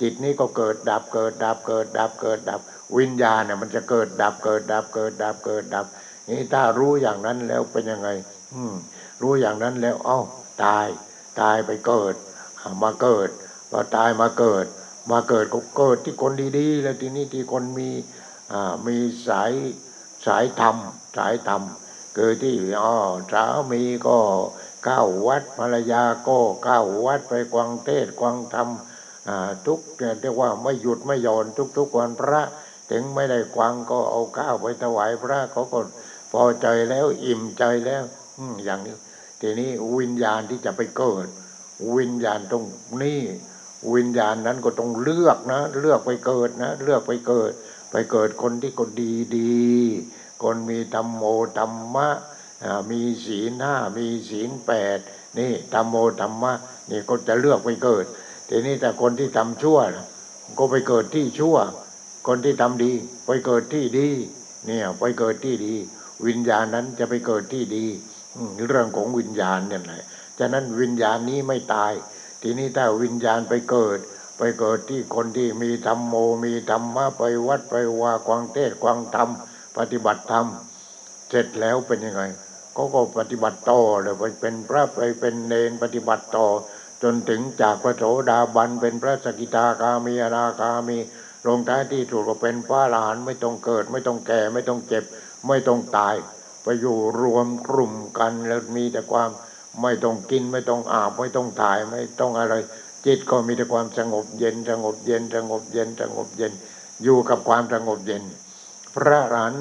[0.00, 2.60] จิตนี้ก็เกิดดับเกิดดับเกิดดับเกิดดับ
[2.98, 5.86] วิญญาณเนี่ยมันจะเกิดดับเกิดดับเกิดดับเกิดดับ
[6.28, 8.08] นี่ถ้ารู้อย่างนั้นแล้วเป็นยังไง
[8.54, 8.74] อืม
[9.22, 10.20] รู้อย่างนั้นแล้ว เอ้า
[10.64, 10.86] ตาย
[11.40, 12.14] ตายไปเกิด
[12.82, 13.28] มาเกิด
[13.70, 14.66] พอตายมาเกิด
[15.10, 17.90] มาเกิดก็เกิดที่คนดีๆ แล้วทีนี้ที่คนมี
[18.52, 18.96] อ่ามี
[19.28, 19.52] สาย
[20.26, 20.76] สายธรรม
[21.16, 21.62] สายธรรม
[22.14, 22.94] เกิดที่อ๋อ
[23.32, 24.18] สามีก็
[24.84, 28.68] เก้าวัดภรรยาก็เก้าวัดไปกวางเทศกวางธรรม
[29.66, 29.80] ทุก
[30.20, 31.46] เรียกว่าไม่หยุดไม่หย่อน
[31.76, 32.42] ทุกๆวันพระ
[32.90, 35.78] ถึงไม่ได้ควังก็เอาข้าวไปถวายพระเขาก็
[36.32, 38.02] พอใจแล้วอิ่มใจแล้ว
[38.64, 38.96] อย่างนี้
[39.40, 41.26] ทีนี้วิญญาณที่จะไปเกิด
[41.96, 42.64] วิญญาณตรง
[43.02, 43.20] นี้
[43.94, 47.52] วิญญาณนั้นก็ต้องเลือกนะ เลือกไปเกิดนะ เลือกไปเกิด
[47.92, 49.62] ไปเกิดคนที่ก็ดีดี
[50.42, 51.22] คนมีธรรมโม
[51.58, 52.08] ธรรมะ
[52.90, 54.98] มีศีลห้ามีศีลแปด
[55.38, 56.52] นี่ธรรมโมธรรมะ
[56.90, 58.04] นี่ก็จะเลือกไปเกิด
[58.48, 59.78] ทีนี้แต่คนที่ทำชั่ว
[60.58, 61.56] ก็ไปเกิดที่ชั่ว
[62.26, 62.92] คนที่ทำดี
[63.26, 64.08] ไปเกิดที่ดี
[64.66, 65.74] เนี่ยไปเกิดที่ดี
[66.26, 67.86] วิญญาณนั้นจะไปเกิดที่ดี
[68.68, 70.04] เรื่องของวิญญาณเนี่ยแหละ
[70.38, 71.92] ฉะนั้นวิญญาณนี้ไม่ตาย
[72.42, 73.98] ทีนี้ถ้าวิญญาณไปเกิด
[74.44, 76.14] ไปเกิดที่คนที่มีธรรมโม
[76.44, 79.28] มีธรรมะไปวัดไปวากวางเทศกวางธรรม
[79.78, 80.46] ปฏิบัติธรรม
[81.28, 82.22] เสร็จแล้วเป็นยังไง
[82.76, 86.46] ก็ก็ปฏิบัติต่อเลยไปเป็นพระไปเป็นเนนปฏิบัติต่อ
[87.02, 90.98] จนถึงจากพระโสดาบันเป็นพระสกิทาคามีอนาคามี
[91.46, 95.04] ลงท้ายที่ถูกก็เป็นพระหลานไม่ต้องเกิด ไม่ต้องแก่ไม่ต้องเจ็บ
[95.48, 96.14] ไม่ต้องตาย
[96.62, 99.30] ไปอยู่รวมกลุ่มกันแล้วมีแต่ความ
[99.82, 102.54] ไม่ต้องกินไม่ต้องอาบไม่ต้องถ่ายไม่ต้องอะไร
[103.06, 106.52] จิตก็มีแต่ความสงบเย็นสงบเย็นสงบเย็นสงบเย็น
[107.02, 108.22] อยู่กับความสงบเย็น
[108.94, 109.54] พระหลาน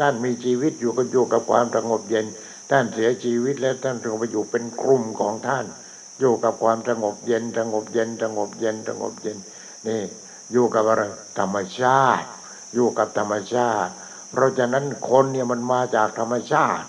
[0.00, 2.26] ท่านมีชีวิตอยู่ก็อยู่กับความสงบเย็น
[2.70, 5.64] ท่านเสียชีวิตแล้วท่านถึงไปอยู่เป็นกลุ่มของท่าน
[6.20, 9.38] อยู่กับความสงบเย็นสงบเย็นสงบเย็นสงบเย็น
[9.88, 10.02] นี่
[10.52, 11.02] อยู่กับอะไร
[11.38, 12.26] ธรรมชาติ
[12.74, 13.92] อยู่กับธรรมชาติ
[14.30, 16.86] เพราะฉะนั้นคนเนี่ยมันมาจากธรรมชาติ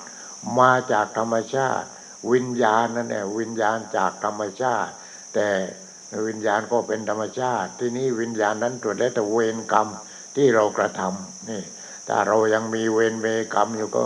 [0.60, 1.88] มาจากธรรมชาติ
[2.32, 4.91] วิญญาณนั่นแหละวิญญาณจากธรรมชาติ
[5.34, 5.48] แต่
[6.28, 9.88] วิญญาณก็เป็นธรรมชาติ ที่นี้วิญญาณนั้นตรวจได้แต่เวรกรรม
[10.36, 11.62] ที่เรากระทำนี่
[12.08, 14.03] ถ้าเรายังมีเวรเมกรรมอยู่ก็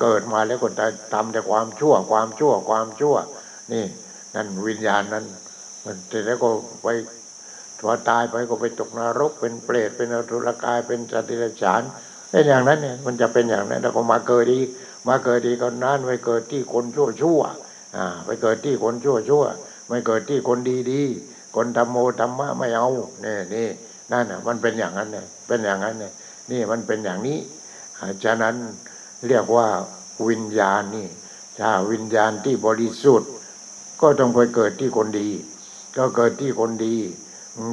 [0.00, 3.16] เกิดมาแล้วก็จะทำแต่ความชั่ว ความชั่วความชั่ว
[3.72, 3.84] นี่
[4.34, 5.24] นั่นวิญญาณนั้น
[5.84, 6.48] มันเสร็จแล้วก็
[6.82, 6.88] ไป
[7.80, 11.82] พอตายไปก็ไปตกนรก เป็นเปรตเป็นอสุรกายเป็นสัตว์ดิบฉาน
[12.30, 14.60] เป็นอย่างนั้นเนี่ยมันจะเป็นอย่างนั้น แล้วก็มาเกิดดี
[15.08, 17.40] มาเกิดดีก็นั่นไปเกิดที่คนชั่วชั่ว
[17.96, 19.44] อ่าไปเกิดที่คนชั่วชั่ว
[19.88, 21.02] ไม่เกิดที่คนดีดี
[21.56, 22.88] คนธรรมโมธรรมะไม่เอา
[23.22, 23.68] เนี่ยนี่
[24.12, 26.12] นั่นอะมันเป็นอย่างนั้นเนี่ยเป็นอย่างนั้นเนี่ย
[26.50, 27.38] นี่มันเป็นอย่างนี้
[28.24, 28.54] ฉะนั้น
[29.28, 29.66] เรียกว่า
[30.28, 31.08] วิญญาณนี่
[31.58, 33.30] ถ้าวิญญาณที่บริสุทธิ์
[34.00, 35.28] ก็ต้องไปเกิดที่คนดี
[35.96, 36.96] ก็เกิดที่คนดี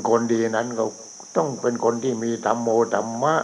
[0.10, 0.84] คนดีนั้นก็
[1.38, 3.36] ต้องเป็นคนที่มีธรรมโมธรรมะ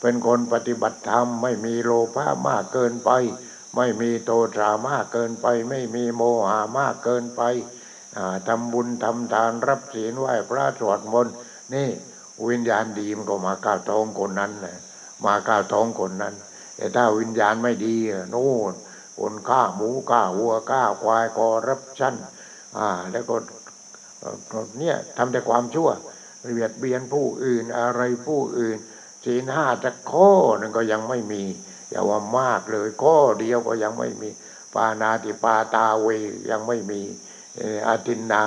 [0.00, 3.10] เป็นคนปฏิบัติธรรม ไม่มีโลภะมากเกินไป
[3.76, 7.42] ไม่มีโทสะมากเกินไป ไม่มีโมหะมากเกินไป
[8.48, 11.34] ทำบุญทำทานรับศีลไหว้พระสวดมนต์
[11.74, 11.88] นี่
[12.48, 14.76] วิญญาณดีมันก็มาก้าวท้องคนนั้นแหละ
[15.24, 16.34] มาก้าวท้องคนนั้น
[16.76, 17.96] แต่ถ้าวิญญาณไม่ดี
[18.30, 18.72] โน่น
[19.18, 22.14] คนฆ่าหมูฆ่าวัวฆ่าควายกอรับชั่น
[22.78, 23.36] อ่า แล้วก็
[24.78, 25.88] เนี่ยทำแต่ความชั่ว
[26.54, 28.76] เบียดเบียนผู้อื่นอะไรผู้อื่น
[29.24, 31.42] ศีลห้าจะข้อนึงก็ยังไม่มี
[31.90, 34.28] อย่าว่ามากเลยข้อเดียวก็ยังไม่มี
[34.74, 36.08] ปานาติปาตาเว
[36.50, 37.02] ยังไม่มี
[37.86, 38.42] อาตินนา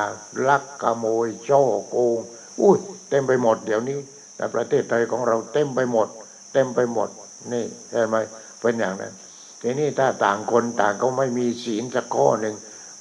[0.48, 1.50] ลักขโมยโช
[1.90, 2.20] โกง
[2.62, 2.78] อุ้ย
[3.10, 3.98] เต็มไปหมดเดี๋ยวนี้
[4.38, 6.08] ในประเทศไทยของเราเต็มไปหมด
[6.54, 7.10] เต็มไปหมด
[7.54, 8.16] นี่ใช่ไหม
[8.62, 9.14] เป็นอย่างนั้น
[9.62, 12.56] ทีนี้ถ้าต่างคนต่างก็ไม่มีศีลสักข้อหนึ่ง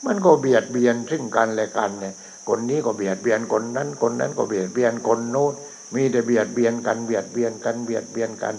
[0.07, 2.14] มันก็เบียดเบียนซึ่งกันและกันเนี่ย
[2.48, 5.52] คนนี้ก็เบียดเบียนคนนั้น คนนั้นก็เบียดเบียนคนโน้น
[5.94, 8.55] มีแต่เบียดเบียนกันเบียดเบียนกันเบียดเบียนกัน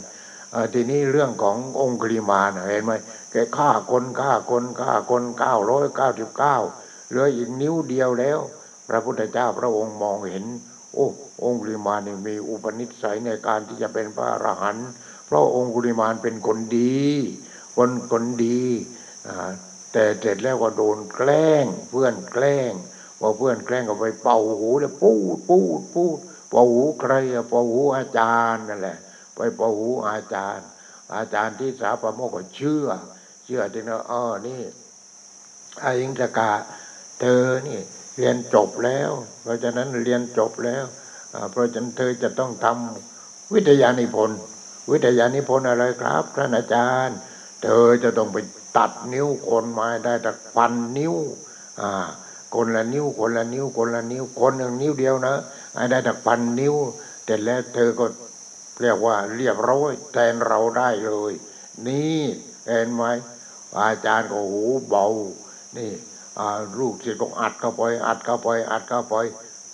[0.74, 2.94] ทีนี้เรื่องขององค์กริมาเห็นไหม
[3.32, 6.58] แกฆ่าคนฆ่าคนฆ่าคนเก้าร้อยเก้าสิบเก้า
[7.08, 8.40] เหลืออีกนิ้วเดียวแล้ว
[8.88, 10.46] พระพุทธเจ้าพระองค์มองเห็น
[10.94, 11.08] โอ้
[11.44, 14.90] องคุลิมานนี่มีอุปนิสัยในการที่จะเป็นพระอรหันต์
[15.26, 17.04] เพราะองคุลิมานเป็นคนดี
[17.78, 18.62] คนคนดี
[19.94, 22.74] แต่เสร็จแล้วก็โดนแกล้ง เพื่อนแกล้ง
[23.20, 26.18] พอเพื่อนแกล้งก็ไปเป่าหูแล้วพูดพูดพูด
[26.50, 27.14] เป่าหูใคร
[27.50, 28.98] เป่าหูอาจารย์นั่นแหละ
[29.36, 30.66] ไปเป่าหูอาจารย์
[31.16, 32.88] อาจารย์ที่สาประโมกก็เชื่อ
[33.46, 34.62] เชื่อที่ว่าอ๋อนี่
[35.84, 36.52] อายิงสกา
[37.22, 37.80] เธอนี่
[38.18, 39.10] เรียนจบแล้ว
[39.42, 40.84] เพราะฉะนั้นเรียนจบแล้ว
[41.52, 44.40] เพราะฉะนั้นเธอจะต้องทำวิทยานิพนธ์
[44.92, 47.18] วิทยานิพนธ์อะไรครับ ท่านอาจารย์
[47.64, 48.38] เธอจะต้องไป
[48.78, 51.14] ตัดนิ้วคนมาได้แต่ฟันนิ้ว
[51.82, 52.08] อ่า
[52.56, 55.36] คนละนิ้วคนละนิ้วคนละนิ้วคนหนึ่งนิ้วเดียวนะ
[55.90, 56.76] ได้แต่ฟันนิ้ว
[57.26, 58.06] แต่แล้วเธอก็
[58.82, 61.34] เรียกว่าเรียบร้อยแทนเราได้เลย
[61.88, 62.20] นี่
[62.68, 63.04] เห็นไหม
[63.80, 65.06] อาจารย์ก็หูเบา
[65.78, 65.92] นี่
[66.80, 69.16] ลูกจิตก็อัดเข้าไปอัดเข้าไปอัดเข้าไป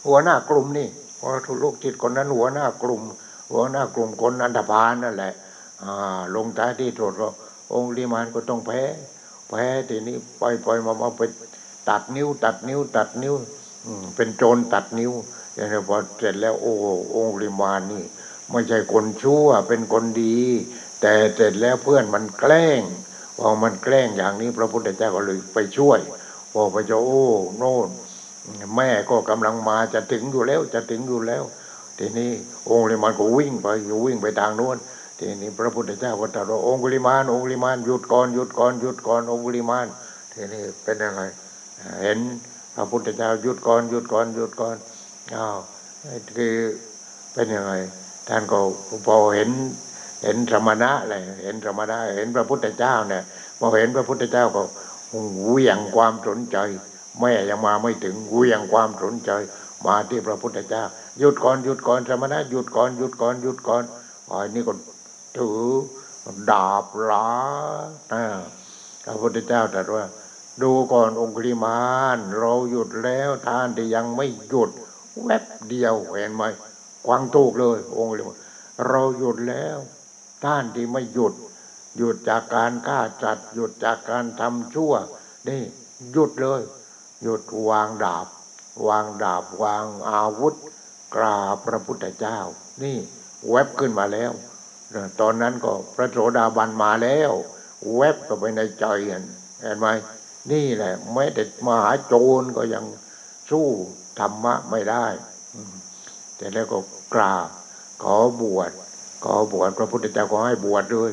[0.05, 0.87] หัวหน้ากลุ่มนี่
[1.19, 3.01] พอทุลูกจิตคนนั้นหัวหน้ากลุ่ม
[3.51, 5.33] หัวหน้ากลุ่มคนอันธพาลนั่นแหละ
[6.35, 7.29] ลงท้ายที่ตรวจก็
[7.73, 8.83] องค์ลิมานก็ต้องแพ้
[9.49, 11.21] แพ้ทีนี้ปล่อยปล่อยมามาไป
[11.89, 13.35] ตัดนิ้ว ตัดนิ้ว ตัดนิ้ว
[14.15, 15.11] เป็นโจรตัดนิ้ว
[15.55, 16.73] อย่างนี้พอเสร็จแล้วโอ้
[17.15, 18.03] องค์ลิมานนี่
[18.51, 20.39] ไม่ใช่คนชั่วเป็นคนดี
[21.01, 22.81] แต่เสร็จแล้วเพื่อนมันแกล้ง
[23.37, 25.99] พอมันแกล้งอย่างนี้พระพุทธเจ้าก็เลยไปช่วย
[26.51, 27.27] พอพระเจ้าโอ้
[27.57, 27.89] โน่น
[28.75, 31.43] แม่ก็กำลังมาจะถึงอยู่แล้ว จะถึงอยู่แล้ว
[31.99, 32.31] ทีนี้
[32.69, 34.77] องคุลิมาลก็วิ่งไปอยู่วิ่งไปทางโน้น
[35.19, 39.87] ทีนี้พระพุทธเจ้าก็ตรัสว่าองคุลิมาลองคุลิมาลหยุดก่อนหยุดก่อนหยุดก่อนองคุลิมาล
[40.33, 41.21] ทีนี้เป็นยังไง
[42.01, 42.19] เห็น
[42.75, 44.75] พระพุทธเจ้าหยุดก่อนหยุดก่อนหยุดก่อน
[45.35, 45.57] อ้าว
[46.37, 46.53] คือ
[47.33, 47.73] เป็นยังไง
[48.27, 48.59] ท่านก็
[49.05, 49.49] พอเห็น
[50.23, 53.23] เห็นสมณะอะไรเห็นสมณะเห็นพระพุทธเจ้าเนี่ย
[53.59, 54.61] พอเห็นพระพุทธเจ้าก็
[55.11, 56.57] เหวี่ยงความสนใจ
[57.19, 59.31] แม่ยังมาไม่ถึงเหวี่ยงความสนใจ
[59.85, 60.83] มาที่พระพุทธเจ้า
[61.19, 63.83] หยุดก่อนหยุดก่อนสมณะหยุดก่อนหยุดก่อนหยุดก่อน
[64.29, 64.73] อ๋อนี่ก็
[65.37, 65.59] ถือ
[66.49, 67.29] ดาบลา
[69.05, 70.05] พระพุทธเจ้าตรัสว่า
[70.63, 71.81] ดูก่อนองคุลิมา
[72.15, 74.69] นเราหยุดแล้วท่านที่ยังไม่หยุด
[75.23, 76.43] แวบเดียวเห็นไหม
[77.05, 78.37] กวางตูกเลย องคุลิมาน
[78.87, 79.77] เราหยุดแล้ว
[80.43, 81.33] ท่านที่ไม่หยุด
[81.97, 84.93] หยุดจากการฆ่าจัดหยุดจากการทำชั่ว
[85.49, 85.61] นี่
[86.11, 86.61] หยุดเลย
[87.21, 88.27] หยุดวางดาบ
[88.87, 90.55] วางดาบวางอาวุธ
[91.15, 92.39] กราบพระพุทธเจ้า
[92.83, 92.97] นี่
[93.49, 94.31] แวบขึ้นมาแล้ว
[95.19, 97.31] ตอนนั้นก็พระโสดาบันมาแล้ว
[97.95, 99.23] แวบก็ไปในใจเห็น
[99.61, 99.87] เห็นไหม
[100.51, 102.85] นี่แหละแม้แต่มหาโจรก็ยัง
[103.51, 103.67] สู้
[104.19, 105.05] ธรรมะไม่ได้
[106.37, 106.79] แต่แล้วก็
[107.13, 107.49] กราบ
[108.03, 108.71] ขอบวช
[109.23, 111.11] ขอบวชพระพุทธเจ้าก็ให้บวชเลย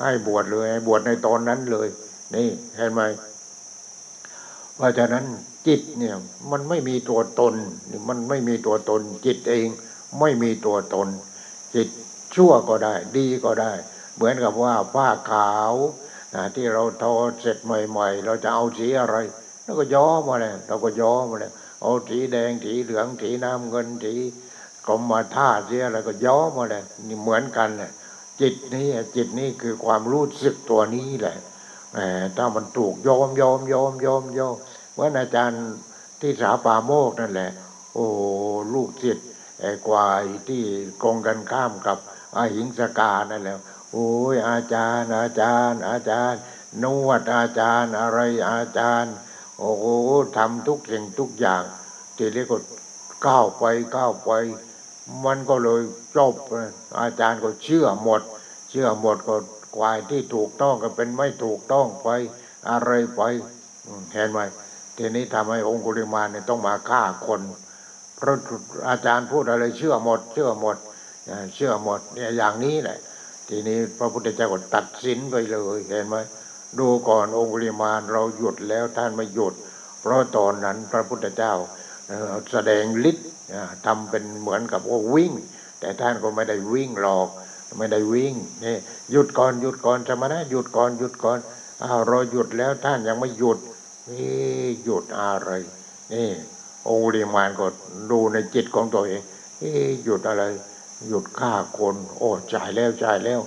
[0.00, 1.88] ให้บวชเลยบวชในตอนนั้นเลย
[2.34, 3.02] นี่เห็นไหม
[4.74, 5.24] เพราะฉะนั้น
[5.66, 6.16] จิตเนี่ย
[6.50, 7.54] มันไม่มีตัวตน
[8.08, 9.68] มันไม่มีตัวตน จิตเอง
[10.20, 11.08] ไม่มีตัวตน
[11.74, 11.88] จิต
[12.34, 13.72] ชั่วก็ได้ ดีก็ได้
[14.14, 15.74] เหมือนกับว่าผ้าขาว
[16.54, 19.16] ที่เราทอเสร็จใหม่ๆ เราจะเอาสีอะไร
[19.64, 24.14] แล้วก็ย้อมาเลยเราก็ย้อมาเลยเอาสีแดงสีเหลืองสีน้ำเงินสี
[24.86, 27.92] กรมมาท่าเสียอะไรก็ย้อมาเลยนี่เหมือนกันแหละ
[28.40, 31.36] จิตนี้จิตนี้คือความรู้สึกตัวนี้แหละ
[32.36, 34.54] ถ้ามันถูกยอมยอมยอมยอมยอม
[34.94, 35.64] เมื่ออาจารย์
[36.20, 37.50] ที่สาปาโมกนั่นแหละ
[37.94, 38.06] โอ้
[38.74, 39.18] ลูกจิต
[39.60, 40.62] ไอ้ควายที่
[41.02, 41.98] กงกันข้ามกับ
[42.36, 43.58] อาหิงสกานั่นแหละ
[43.92, 46.40] โอ้ยอาจารย์อาจารย์ อาจารย์
[46.82, 48.18] นวดอาจารย์อะไร
[48.50, 49.14] อาจารย์
[49.58, 49.84] โอ้โห
[50.36, 51.62] ทำทุกสิ่งทุกอย่าง
[52.16, 52.56] ทีนี้ก็
[53.26, 53.64] ก้าวไป
[53.96, 54.30] ก้าวไป
[55.24, 55.82] มันก็เลย
[56.16, 56.34] จบ
[57.00, 58.22] อาจารย์ก็เชื่อหมด
[58.70, 59.36] เชื่อหมดก็
[59.76, 62.08] ควายที่ถูกต้องก็เป็นไม่ถูกต้องไป
[62.70, 63.22] อะไรไป
[64.12, 64.40] เห็นไหม
[64.96, 67.40] ทีนี้ทำให้องคุลิมาเนี่ยต้องมาฆ่าคน
[68.16, 68.36] เพราะ
[68.88, 70.76] อาจารย์พูดอะไรเชื่อหมด เชื่อหมด
[71.54, 72.98] เชื่อหมดเนี่ยอย่างนี้แหละ
[73.48, 76.16] ทีนี้พระพุทธเจ้าก็ตัดสินไปเลยเห็นไหม
[76.78, 79.54] ดูก่อนองคุลิมานเราหยุดแล้วท่านไม่หยุด
[80.00, 81.52] เพราะตอนนั้นพระพุทธเจ้า
[82.52, 83.28] แสดงฤทธิ์
[83.86, 85.32] ทำเป็นเหมือนกับว่าวิ่ง
[85.80, 87.28] แต่ท่านก็ไม่ได้วิ่งหรอก
[87.78, 88.76] ไม่ได้วิ่งนี่
[89.10, 91.38] หยุดก่อนหยุดก่อนจะมานะหยุดก่อนหยุดก่อน
[91.82, 93.58] อ้าวเราหยุดแล้วท่านยังไม่หยุด
[94.10, 95.50] นี่หยุดอะไร
[96.12, 96.28] นี่
[96.88, 97.66] องค์ริมานก็
[98.10, 99.22] ดูในจิตของตัวเอง
[100.04, 100.44] หยุดอะไร
[101.08, 103.40] หยุดฆ่าคน โอ้จ่ายแล้วจ่ายแล้ว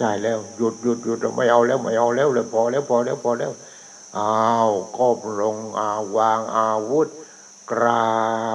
[0.00, 3.52] จ่ายแล้วหยุดหยุดหยุดไม่เอาแล้วไม่เอาแล้วเลยพอแล้วพอแล้วพอแล้ว
[4.18, 5.06] อ้าวก็
[5.40, 7.08] ลงอาวางอาวุธ
[7.70, 8.06] กรา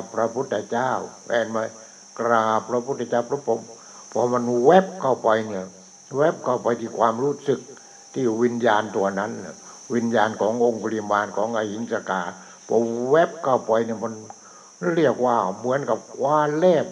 [0.01, 0.91] บพระพุทธเจ้า
[1.27, 1.59] แอนไหม
[2.19, 3.59] กราบพระพุทธเจ้าพระผม
[4.11, 5.65] พอมันแวบเข้าไปเนี่ย
[6.17, 7.59] แวบเข้าไปที่ความรู้สึก
[8.13, 9.31] ที่วิญญาณตัวนั้น
[9.93, 12.21] วิญญาณขององค์ปริมาณของอหิงสกา
[12.67, 12.77] พอ
[13.09, 14.13] แวบเข้าไปเนี่ยมัน
[14.93, 16.85] เรียกว่าเหมือนกับคว้าแลบ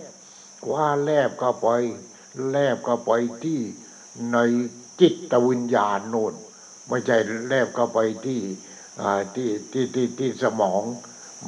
[0.65, 1.67] คว้าแลบเข้าไป
[2.49, 3.11] แลบเข้าไป
[3.43, 3.59] ที่
[4.33, 4.37] ใน
[5.01, 6.33] จิตวิญญาณโน่น
[6.87, 7.17] ไม่ใช่
[7.47, 8.41] แลบเข้าไปที่
[9.35, 10.81] ที่ที่ที่ที่สมอง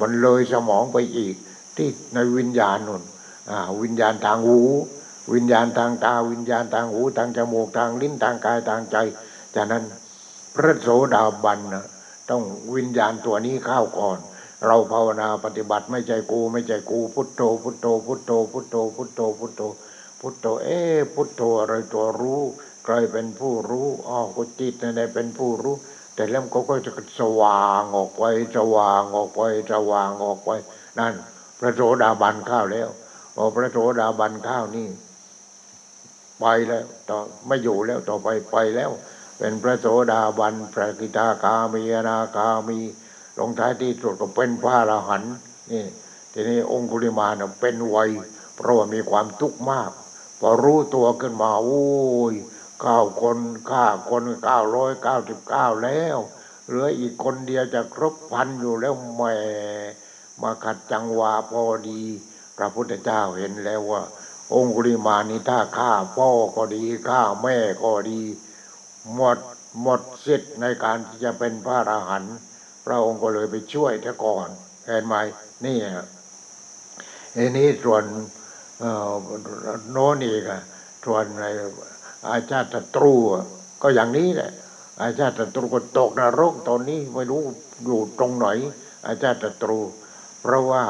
[0.00, 1.34] มันเลยสมองไปอีก
[1.76, 3.02] ที่ในวิญญาณโน่น
[3.82, 4.60] วิญญาณทางหู
[5.34, 8.96] วิญญาณทางตา วิญญาณทางหูทางจมูกทางลิ้นทางกายทางใจ
[9.54, 9.84] จากนั้น
[10.54, 11.86] พระโสดาบันนะ
[12.30, 12.42] ต้อง
[12.76, 14.18] วิญญาณตัวนี้เข้าก่อน
[14.66, 19.62] เราภาวนาปฏิบัติไม่ใจกูไม่ใจกู พุทโธ พุทโธ พุทโธ พุทโธ พุทโธ พุทโธ
[20.20, 20.80] พุทโธเอ๊
[21.14, 22.40] พุทโธอะไรตัวรู้
[22.84, 25.74] ใครเป็นผู้รู้อ๋อก็จิตนั่นเป็นผู้รู้
[26.14, 28.22] แต่แล้วก็ก็จะสว่างออกไป
[28.56, 29.40] สว่างออกไป
[29.72, 30.50] สว่างออกไป
[30.98, 31.14] นั่น
[31.58, 32.88] พระโสดาบันเข้าแล้ว
[33.34, 34.88] พอพระโสดาบันข้าวนี่
[36.40, 38.90] ไปแล้วต่อไม่อยู่แล้วต่อไปไปแล้ว
[39.38, 42.78] เป็นพระโสดาบันพระกิตาคามีนาคามี
[43.38, 45.34] ลงท้ายที่สุดก็เป็นพระอรหันต์
[45.72, 45.84] นี่
[46.32, 48.10] ทีนี้องคุลิมาเนเป็นวัย
[48.56, 49.90] เพราะว่ามีความทุกข์มาก
[50.40, 51.84] พอรู้ตัวขึ้นมาโอ้
[52.32, 52.34] ย
[52.80, 53.38] เก้าคน
[53.70, 56.18] ฆ่าคนเก้าร้อยเก้าสิบเก้าแล้ว
[56.66, 59.34] เหลืออีกคนเดียวจะครบพันอยู่แล้วแม่
[60.42, 62.02] มาขัดจังหวะพอดี
[62.56, 64.02] พระพุทธเจ้าเห็นแล้วว่า
[64.54, 68.20] องคุลิมานี่ถ้าฆ่าพ่อก็ดีฆ่าแม่ก็ดี
[69.14, 69.38] หมด
[69.82, 72.36] หมดสิทธิ์ในการที่จะเป็นพระอรหันต์
[72.84, 74.48] พระองค์ก็เลยไปช่วยท่ก่อน
[74.86, 75.14] เห็นไหม
[75.64, 75.76] นี่
[77.36, 78.04] อันนี้ส่วน
[79.90, 80.42] โน่นอีก
[81.04, 81.44] ส่วนใน
[82.28, 83.14] อาชาติตรู
[83.82, 84.52] ก็อย่างนี้แหละ
[85.00, 87.42] อาชาติตรูก็ตกนรกตอนนี้ไม่รู้
[87.84, 88.46] อยู่ตรงไหน
[89.06, 89.78] อาชาติตรู
[90.40, 90.84] เพราะว่า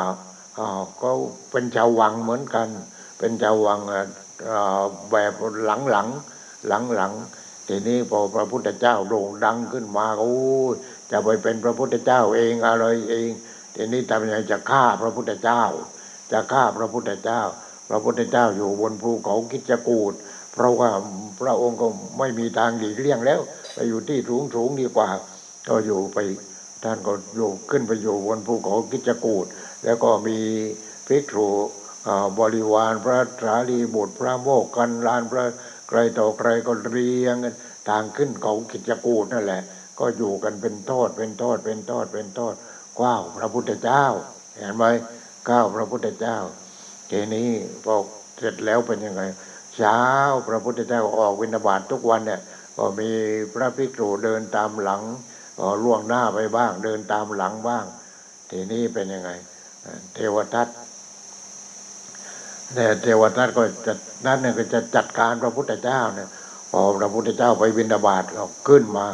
[0.59, 1.15] อ่าเขา
[1.51, 2.69] เป็นชาววังเหมือนกัน
[3.19, 3.79] เป็นชาววัง
[5.11, 5.33] แบบ
[5.67, 6.09] หลังหลัง
[6.69, 10.35] หลังหลังๆทีนี้พอพระพุทธเจ้าโด่งดังขึ้นมาโอ้
[11.11, 13.31] จะไปเป็นพระพุทธเจ้าเองอะไรเอง
[13.75, 15.63] ทีนี้ทำยังไงจะฆ่าพระพุทธเจ้า
[16.33, 17.41] จะฆ่าพระพุทธเจ้า
[17.89, 20.13] พระพุทธเจ้าอยู่บนภูเขาคิจกูฏ
[20.53, 20.91] เพราะว่า
[21.41, 21.87] พระองค์ก็
[22.19, 23.41] ไม่มีทางหลีกเลี่ยงแล้ว
[23.75, 25.09] ไปอยู่ที่สูงสูงดีกว่า
[25.69, 26.19] ก็อยู่ไป
[26.83, 29.47] ท่านก็อยู่ขึ้นไปอยู่บนภูเขาคิจกูฏ
[29.85, 30.39] แล้วก็มี
[31.07, 31.49] ภิกษุ
[32.39, 35.45] บริวารพระสารีบุตรพระโมกขันลานพระ
[35.89, 37.55] ใครต่อใครก็เรียงกัน
[37.89, 39.63] ทางขึ้นเขาคิจกูนั่นแหละ
[39.99, 42.55] ก็อยู่กันเป็นทอดเป็นทอดเป็นทอดเป็นทอด
[43.01, 44.05] ก้าวพระพุทธเจ้า
[44.57, 44.85] เห็นไหม
[45.51, 46.37] ก้าวพระพุทธเจ้า
[47.11, 47.49] ทีนี้
[47.85, 47.95] พอ
[48.39, 49.23] เสร็จแล้วเป็นยังไง
[49.77, 50.01] เช้า
[50.49, 52.41] พระพุทธเจ้าออกวินาบาตทุกวันเนี่ย
[52.77, 53.11] ก็มี
[53.55, 55.03] พระภิกษุเดินตามหลัง
[55.59, 57.85] ก็ล่วงหน้าไปบ้าง เดินตามหลังบ้าง
[58.51, 59.31] ทีนี้เป็นยังไง
[60.15, 60.69] เทวทัต
[62.75, 63.93] เนี่ยเทวทัตก็จะ
[64.27, 66.29] นั่นเนี่ยก็จะจัดการพระพุทธเจ้าเนี่ย
[66.71, 69.07] พอพระพุทธเจ้าไปวินาบาตก็ขึ้นมา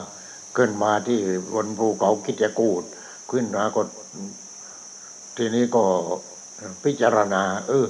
[0.57, 1.21] ขึ้นมาที่
[1.55, 2.83] บนภูเขากิจกูฏ
[3.31, 3.83] ขึ้นมาก็
[5.37, 5.83] ทีนี้ก็
[6.85, 7.87] พิจารณา เออ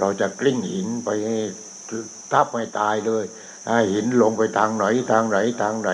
[0.00, 1.10] เราจะกลิ้งหินไป
[2.32, 3.24] ทับไม่ตายเลย
[3.92, 5.90] หินลงไปทางไหนทางไหนทางไหน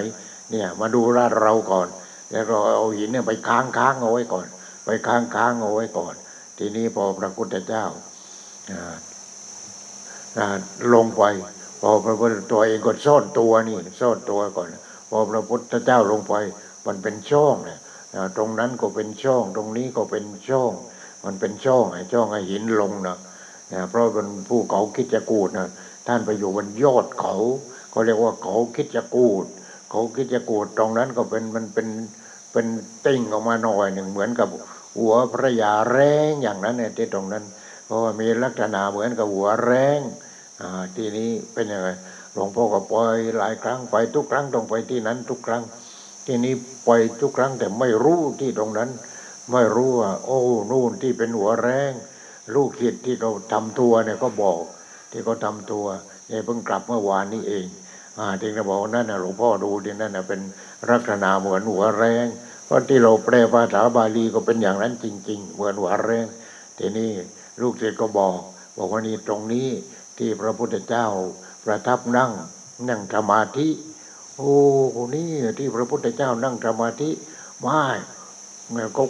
[0.51, 1.89] เนี่ย มาดูลาเราก่อน
[2.31, 4.47] แล้วเราเอาหินเนี่ยไปค้างค้างเอาไว้ก่อน
[4.85, 6.15] ไปค้างค้างเอาไว้ก่อน
[6.59, 7.85] ทีนี้พอพระพุทธเจ้า
[8.73, 8.95] อ่า
[10.39, 10.47] อ่า
[10.95, 11.23] ลงไป
[11.81, 14.67] พอพระพุทธตัวเองก็ซ่อนตัวนี่ซ่อนตัวก่อน
[15.11, 16.35] พอพระพุทธเจ้าลงไป
[16.87, 17.79] มันเป็นช่องเนี่ย
[18.37, 20.73] ตรงนั้นก็เป็นช่อง ตรงนี้ก็เป็นช่อง
[21.25, 23.17] มันเป็นช่องไอ้ช่องไอ้หินลงนะ
[23.73, 25.69] นะเพราะเป็นผู้เขาคิดจะกูดนะ
[26.07, 27.35] ท่านไปอยู่บนยอดเขา
[27.91, 29.45] เขาเรียกว่าเขาคิดจะกูด
[29.91, 31.89] เขาคิดจะกูดตรงนั้นก็เป็นมันเป็น
[32.53, 32.67] เป็น
[33.07, 34.49] ติ่งออกมาหน่อยหนึ่งเหมือนกับ
[34.99, 37.45] หัวพระยาแรงอย่างนั้นเนี่ยที่ตรงนั้น
[37.87, 40.01] เพราะว่ามีลักษณะเหมือนกับหัวแรง
[40.97, 41.89] ทีนี้เป็นยังไง
[42.33, 45.63] หลวงพ่อก็ปล่อยหลายครั้งไปทุกครั้งต้องไปที่นั้นทุกครั้ง
[46.27, 46.55] ทีนี้
[46.87, 46.91] ไป
[47.21, 48.91] ทุกครั้งแต่ไม่รู้ที่ตรงนั้น
[49.53, 50.39] ไม่รู้ว่า โอ้
[50.71, 51.93] นู่นที่เป็นหัวแรง
[52.55, 54.63] ลูกศิษย์ที่เขาทำตัวเนี่ยก็บอก
[55.11, 55.87] ที่เขาทำตัว
[56.29, 57.67] เนี่ยเพิ่งกลับเมื่อวานนี้เอง
[58.19, 60.41] อ่าที่เขาบอกนั่นนะหลวงพ่อดูที่นั่นนะเป็น
[60.91, 62.27] ลักษณะเหมือนหัวแรง
[62.67, 66.27] เพราะที่เราแปลภาษาบาลีก็เป็นอย่างนั้นจริง ๆ เหมือนหัวแรง
[66.79, 67.11] ทีนี้
[67.61, 68.35] ลูกศิษย์ก็บอก
[68.77, 69.69] บอกว่านี่ตรงนี้
[70.19, 71.07] ที่พระพุทธเจ้า
[71.65, 72.31] ประทับนั่ง
[72.89, 73.69] นั่งสมาธิ
[74.37, 74.53] โอ้
[75.15, 77.11] นี่ที่พระพุทธเจ้านั่งสมาธิ
[77.61, 77.81] ไม่
[78.73, 79.03] เนี่ยก็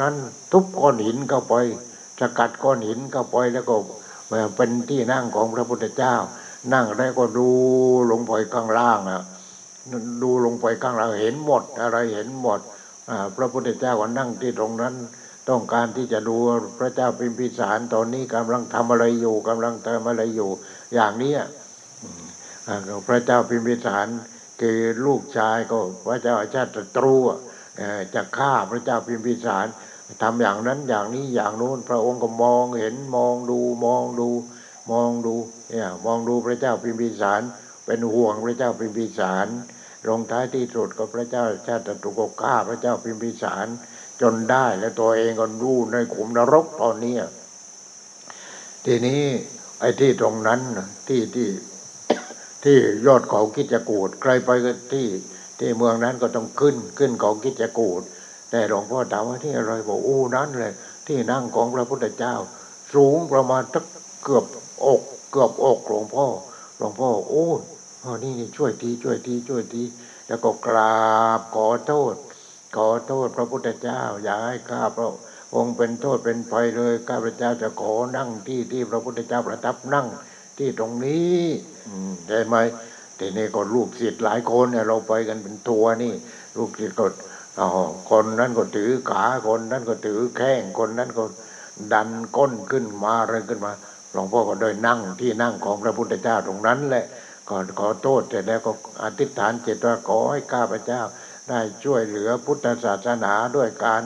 [0.00, 0.14] นั้น
[0.52, 1.54] ทุบก้อนหินเข้าไป
[2.20, 3.76] สกัดก้อนหินเข้าไปแล้วก็
[4.56, 6.14] เป็นที่นั่งของพระพุทธเจ้า
[6.72, 7.48] นั่งแล้วก็ดู
[8.10, 9.22] ลงไปข้างล่างอะ
[10.22, 12.60] ดูลงไปข้างล่างเห็นหมดอะไรเห็นหมด
[13.36, 14.94] พระพุทธเจ้าก็นั่งที่ตรงนั้น
[15.50, 16.36] ต้องการที่จะดู
[16.78, 20.50] พระเจ้าพิมพิสารตอนนี้กำลังทำอะไรอยู่กำลังทำอะไรอยู่
[20.94, 21.32] อย่างนี้
[23.08, 24.06] พระเจ้าพิมพิสาร
[24.60, 25.78] คือลูกชายก็
[26.08, 27.14] พระเจ้าอาชาติศัตรู
[28.14, 29.66] จะฆ่าพระเจ้าพิมพิสาร
[30.22, 34.28] ทำอย่างนั้นอย่างนี้อย่างโน้นพระองค์ก็มองเห็นมองดูมองดู
[34.90, 35.34] มองดู
[35.70, 37.40] เนี่ยมองดูพระเจ้าพิมพิสาร
[37.86, 39.46] เป็นห่วงพระเจ้าพิมพิสาร
[40.08, 43.66] ลงท้ายที่สุดก็พระเจ้าชาติตรูก็ฆ่าพระเจ้าพิมพิสาร
[44.20, 47.16] จนได้และตัวเองก็รู้ในขุมนรกตอนนี้
[48.86, 49.22] ทีนี้
[49.80, 50.60] ไอ้ที่ตรงนั้น
[51.08, 51.48] ที่ที่
[52.64, 52.76] ที่
[53.06, 55.08] ยอดเขาคิจกูดใครไปก็ที่
[55.58, 58.02] ที่เมืองนั้นก็ต้องขึ้นขึ้นเขาคิจกูด
[58.50, 60.72] แต่หลวงพ่อถามว่าที่อะไรบอกอู้นั้นเลย
[61.06, 62.34] ที่นั่งของพระพุทธเจ้า
[62.94, 63.84] สูงประมาณตัก
[64.22, 64.44] เกือบ
[64.86, 65.00] อก
[65.30, 66.26] เกือบอกหลวงพ่อ
[66.78, 67.46] หลวงพ่อโอ้
[68.04, 69.82] อ๋อนี่นี่ช่วยทีช่วยทีช่วยที
[70.28, 72.14] แล้วก็กราบขอโทษ
[72.76, 75.08] ขอโทษพระพุทธเจ้า อย่าให้ข้าพระ
[75.54, 80.06] องค์เป็นโทษเป็นภัยเลยข้าพระเจ้าจะขอนั่งที่ที่พระพุทธเจ้าประทับนั่ง
[80.58, 81.40] ที่ตรงนี้
[81.86, 82.56] อืมเห็นไหม
[83.18, 86.12] ทีนี้ก็ลูกศิษย์หลายคนเนี่ยเราไปกันเป็นตัวนี่
[86.58, 87.06] ลูกศิษย์ก็
[87.60, 87.68] อ๋อ
[88.10, 91.24] คนนั้นก็ถือขาคนนั้นก็ถือแข้งคนนั้นก็
[91.92, 93.72] ดันก้นขึ้นมาอะไรขึ้นมา
[94.12, 97.04] หลวงพ่อก็ได้นั่งที่นั่งของพระพุทธเจ้าตรงนั้นแหละ
[97.50, 98.72] ก่อนขอโทษเสร็จแล้วก็
[99.02, 101.02] อธิษฐานจิตว่าขอให้ข้าพเจ้า
[101.50, 104.02] ได้ช่วยเหลือพุทธศาสนาด้วยการ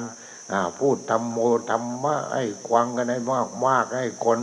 [0.78, 1.38] พูดธรรมโม
[1.70, 4.38] ธรรมะให้ควังกันให้มากมากให้คน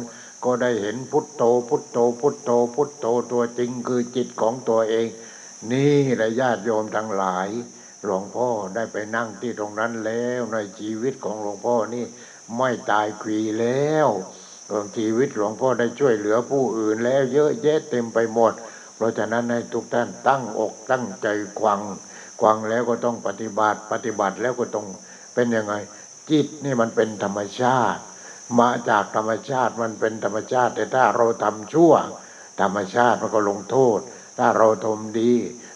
[0.46, 5.08] ก็ได้เห็นพุทโธพุทโธพุทโธพุทโธตัวจริงคือจิตของตัวเอง
[5.72, 7.50] นี่แหละญาติโยมทั้งหลาย
[8.06, 12.06] หลวงพ่อได้ไปนั่งที่ตรงนั้นแล้วในชีวิตของหลวงพ่อนี่
[12.58, 14.08] ไม่ตายควีแล้ว
[14.98, 18.54] ชีวิตหลวงพ่อได้ช่วยเหลือผู้อื่นแล้วเยอะแยะเต็มไปหมด
[19.04, 21.28] ราะฉะนั้นให้ทุกท่านตั้งอกตั้งใจ
[21.60, 21.82] ควัง
[22.42, 24.88] ควังแล้วก็ต้องปฏิบัติ ปฏิบัติแล้วก็ต้อง
[25.34, 25.74] เป็นยังไง
[26.30, 28.02] จิตนี่มันเป็นธรรมชาติ
[28.60, 31.94] มาจากธรรมชาติมันเป็นธรรมชาติ แต่ถ้าเราทำชั่ว
[32.62, 34.00] ธรรมชาติมันก็ลงโทษ
[34.38, 35.34] ถ้าเราทำดี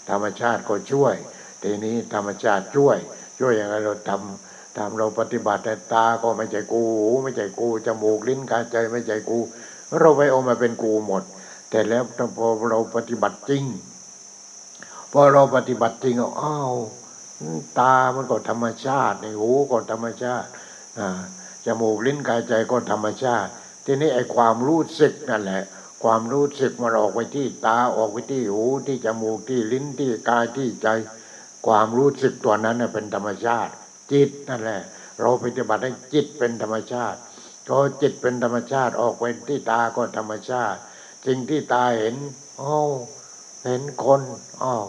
[0.09, 1.15] ธรรมชาติก็ช่วย
[1.63, 2.97] ทีนี้ธรรมชาติช่วย
[3.39, 9.39] ช่วยยังไงเราทำทำเราปฏิบัติแต่ตาก็ไม่ใช่กูหูไม่ใช่กูจมูกลิ้นกายใจไม่ใช่กู
[9.99, 11.23] เราไปเอามาเป็นกูหมด
[11.69, 12.03] แต่แล้ว
[12.37, 13.63] พอเราปฏิบัติจริง
[15.11, 16.73] พอเราปฏิบัติจริงเอ้าว
[17.79, 20.47] ตามันก็ธรรมชาติในหูก็ธรรมชาติ
[20.99, 21.01] อ
[21.65, 23.49] จมูกลิ้นกายใจก็ธรรมชาติ
[23.85, 25.63] ทีนี้ไอ้ความรู้สึกนั่นแหละ
[26.03, 30.87] ความรู้สึกมันออกไปที่ตาออกไปที่หูที่จมูกที่ลิ้นที่กายที่ใจ
[31.67, 33.71] ความรู้สึกตัวนั้นเป็นธรรมชาติ
[34.11, 34.81] จิตนั่นแหละ
[35.19, 37.17] เราปฏิบัติให้จิตเป็นธรรมชาติ
[37.67, 40.79] พอจิตเป็นธรรมชาติออกไปที่ตาก็ธรรมชาติ
[41.27, 42.15] สิ่งที่ตาเห็น
[42.61, 42.89] อ้าว
[43.65, 44.21] เห็นคน
[44.63, 44.85] อ้าว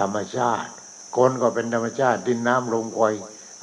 [0.00, 0.70] ธรรมชาติ
[1.16, 3.00] คนก็เป็นธรรมชาติดินน้ำลมไฟ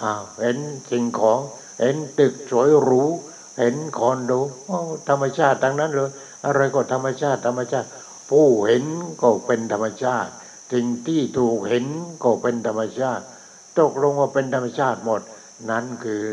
[0.03, 0.57] อ้าวเห็น
[0.91, 1.39] สิ่งของ
[1.80, 3.03] เห็นตึกสวยหรู
[3.59, 4.34] เห็นคอนโด
[4.70, 6.09] อ้าวธรรมชาติทั้งนั้นเลย
[6.45, 7.88] อะไรก็ธรรมชาติ ธรรมชาติ
[8.30, 8.86] ผู้เห็น
[9.22, 10.32] ก็เป็นธรรมชาติ
[10.74, 11.86] สิ่งที่ถูกเห็น
[12.24, 13.24] ก็เป็นธรรมชาติ
[13.78, 15.22] ตกลงว่าเป็นธรรมชาติหมด
[15.70, 16.26] นั่นคือ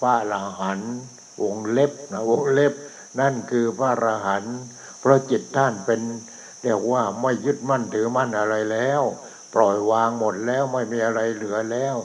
[0.00, 0.94] พระอรหันต์
[1.42, 2.72] วงเล็บนะวงเล็บ
[3.20, 4.56] นั่นคือพระอรหันต์
[5.08, 6.00] ราะจิตท่านเป็น
[6.62, 9.02] เรียกว่าไม่ยึดมั่นถือมั่นอะไรแล้ว
[9.54, 11.96] ปล่อยวางหมดแล้วไม่มีอะไรเหลือแล้ว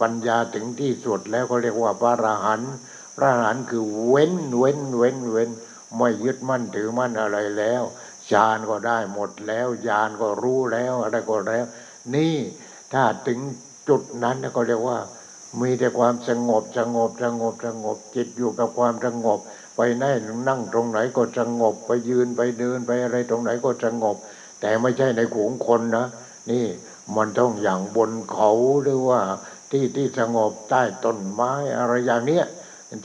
[0.00, 2.72] ปัญญาถึงที่สุดแล้วก็เรียกว่าพระอรหันต์
[3.16, 5.50] พระอรหันต์คือเว้นเว้นเว้นเว้น
[5.96, 7.82] ไม่ยึดมั่นถือมั่นอะไรแล้ว
[8.30, 11.64] ฌานก็ได้หมดแล้วญาณก็รู้แล้วอะไรก็แล้ว
[12.14, 12.36] นี่
[12.92, 13.38] ถ้าถึง
[13.88, 14.98] จุดนั้นก็เรียกว่า
[15.60, 19.38] มีแต่ความสงบสงบสงบสงบจิตอยู่กับความสงบ
[19.76, 20.04] ไปไหน
[20.48, 24.16] นั่งตรงไหนก็สงบ ไปยืนไปเดินไปอะไรตรงไหนก็สงบ
[24.60, 26.06] แต่ไม่ใช่ในขวงคนนะ
[26.50, 26.66] นี่
[27.16, 28.50] มันต้องอย่างบนเขา
[28.82, 29.20] หรือว่า
[29.70, 32.44] ที่ที่สงบใต้ต้นไม้อะไรอย่างเนี้ย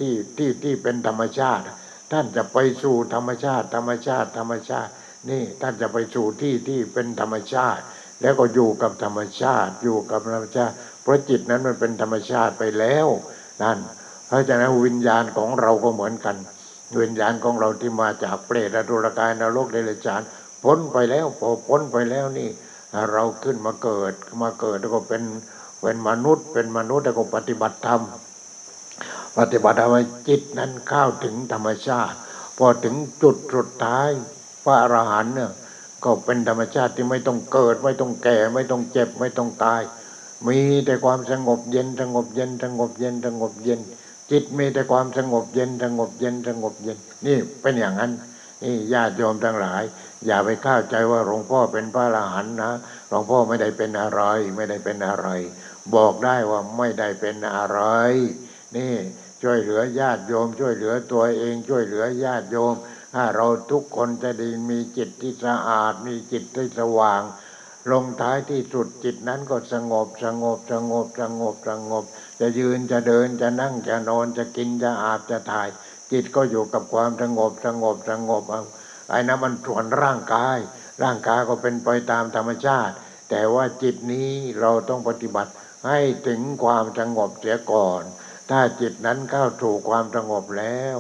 [0.02, 1.64] ที่ที่ที่เป็นธรรมชาติ
[2.12, 4.92] ท่านจะไปสู่ธรรมชาติ ธรรมชาติธรรมชาติ
[5.30, 7.84] นี่ท่านจะไปสู่ที่ที่เป็นธรรมชาติ
[8.22, 13.08] แล้วก็อยู่กับธรรมชาติ อยู่กับธรรมชาติเพราะจิตนั้นมันเป็นธรรมชาติไปแล้ว
[13.64, 13.78] นั่น
[14.28, 16.36] เพราะฉะนั้นวิญญาณของเราก็เหมือนกัน
[17.00, 20.22] วิญญาณของเราที่มาจากเปรตตุรกายนรกเดรัจฉาน
[20.64, 22.50] พ้นไปแล้วพอพ้นไปแล้วนี่
[23.12, 25.24] เราขึ้นมาเกิดมาเกิดแล้วก็เป็น
[25.82, 28.02] เป็นมนุษย์ เป็นมนุษย์แล้วก็ปฏิบัติธรรม
[29.38, 29.96] ปฏิบัติธรรม
[30.28, 32.16] จิตนั้นเข้าถึงธรรมชาติ
[32.58, 34.10] พอถึงจุดสุดท้าย
[34.64, 35.52] พระอรหันต์เนี่ย
[36.04, 39.82] ก็เป็นธรรมชาติที่ไม่ต้องเกิด ไม่ต้องแก่ ไม่ต้องเจ็บไม่ต้องตาย
[40.48, 43.80] มีแต่ความสงบเย็นสงบเย็นสงบเย็นสงบเย็น
[44.32, 48.12] จิตมีแต่ความสงบเย็นสงบเย็นสงบเย็น นี่เป็นอย่างนั้น
[48.64, 49.84] นี่ญาติโยมทั้งหลาย
[50.26, 52.74] อย่าไปเข้าใจว่าหลวงพ่อเป็นพระอรหันต์นะ
[53.10, 54.22] หลวงพ่อไม่ได้เป็นอะไร
[54.56, 55.28] ไม่ได้เป็นอะไร
[55.96, 57.82] บอกได้ว่าไม่ได้เป็นอะไร
[58.76, 58.94] นี่
[59.42, 62.76] ช่วยเหลือญาติโยม ช่วยเหลือตัวเองช่วยเหลือญาติโยม
[63.14, 67.22] ถ้าเราทุกคนจะดีมีจิตที่สะอาด มีจิตที่สว่าง
[67.92, 72.04] ลงท้ายที่สุดจิตนั้นก็สงบสงบสงบสงบสงบ
[72.40, 75.70] จะยืนจะเดินจะนั่งจะนอนจะกินจะอาบจะถ่าย
[76.12, 78.64] จิตก็อยู่กับความสงบสงบสงบเอา
[79.10, 80.58] ไอ้นั้นมันส่วนร่างกาย
[81.04, 82.96] ร่างกายก็เป็นไปตามธรรมชาติ
[83.30, 85.52] แต่ว่าจิตนี้เราต้องปฏิบัติ
[85.88, 88.04] ให้ถึงความสงบเสียก่อน
[88.50, 90.98] ถ้าจิตนั้นเข้าถูกความสงบแล้ว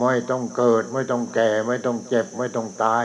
[0.00, 3.04] ไม่ต้องเกิดไม่ต้องแก่ไม่ต้องเจ็บไม่ต้องตาย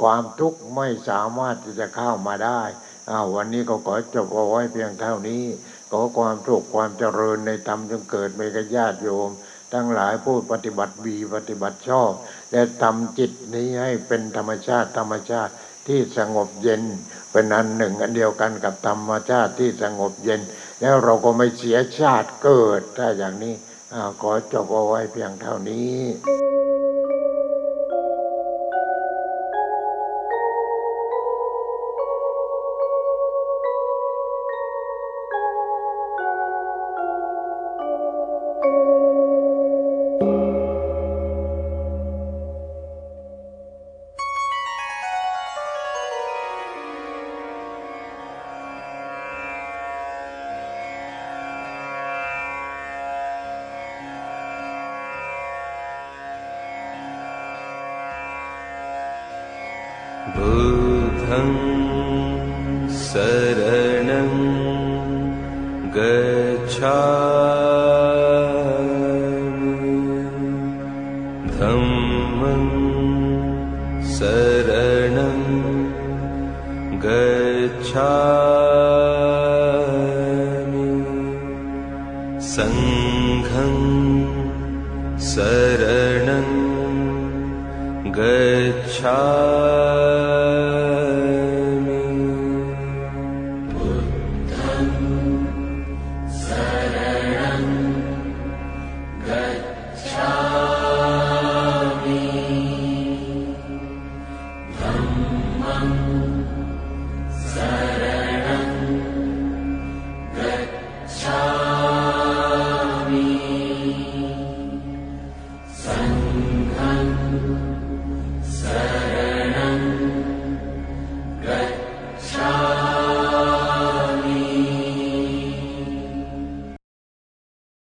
[0.00, 2.62] ความทุกข์ไม่สามารถที่จะเข้ามาได้
[3.10, 5.44] อ้าววันนี้ก็ขอจบเอาไว้เพียงเท่านี้
[5.90, 9.30] ขอความสุขความเจริญในธรรมจงเกิดในกญาติโยม
[9.72, 12.10] ทั้งหลายผู้ปฏิบัติบีปฏิบัติชอบ
[12.52, 15.52] และทำจิตนี้ให้เป็นธรรมชาติธรรมชาติ
[15.88, 16.82] ที่สงบเย็น
[17.32, 20.40] เป็นอันหนึ่งอันเดียวกันกับธรรมชาติที่สงบเย็น
[20.80, 23.54] แล้วเราก็ไม่เสียชาติเกิดถ้าอย่างนี้
[24.22, 26.59] ขอจบเอาไว้เพียงเท่านี้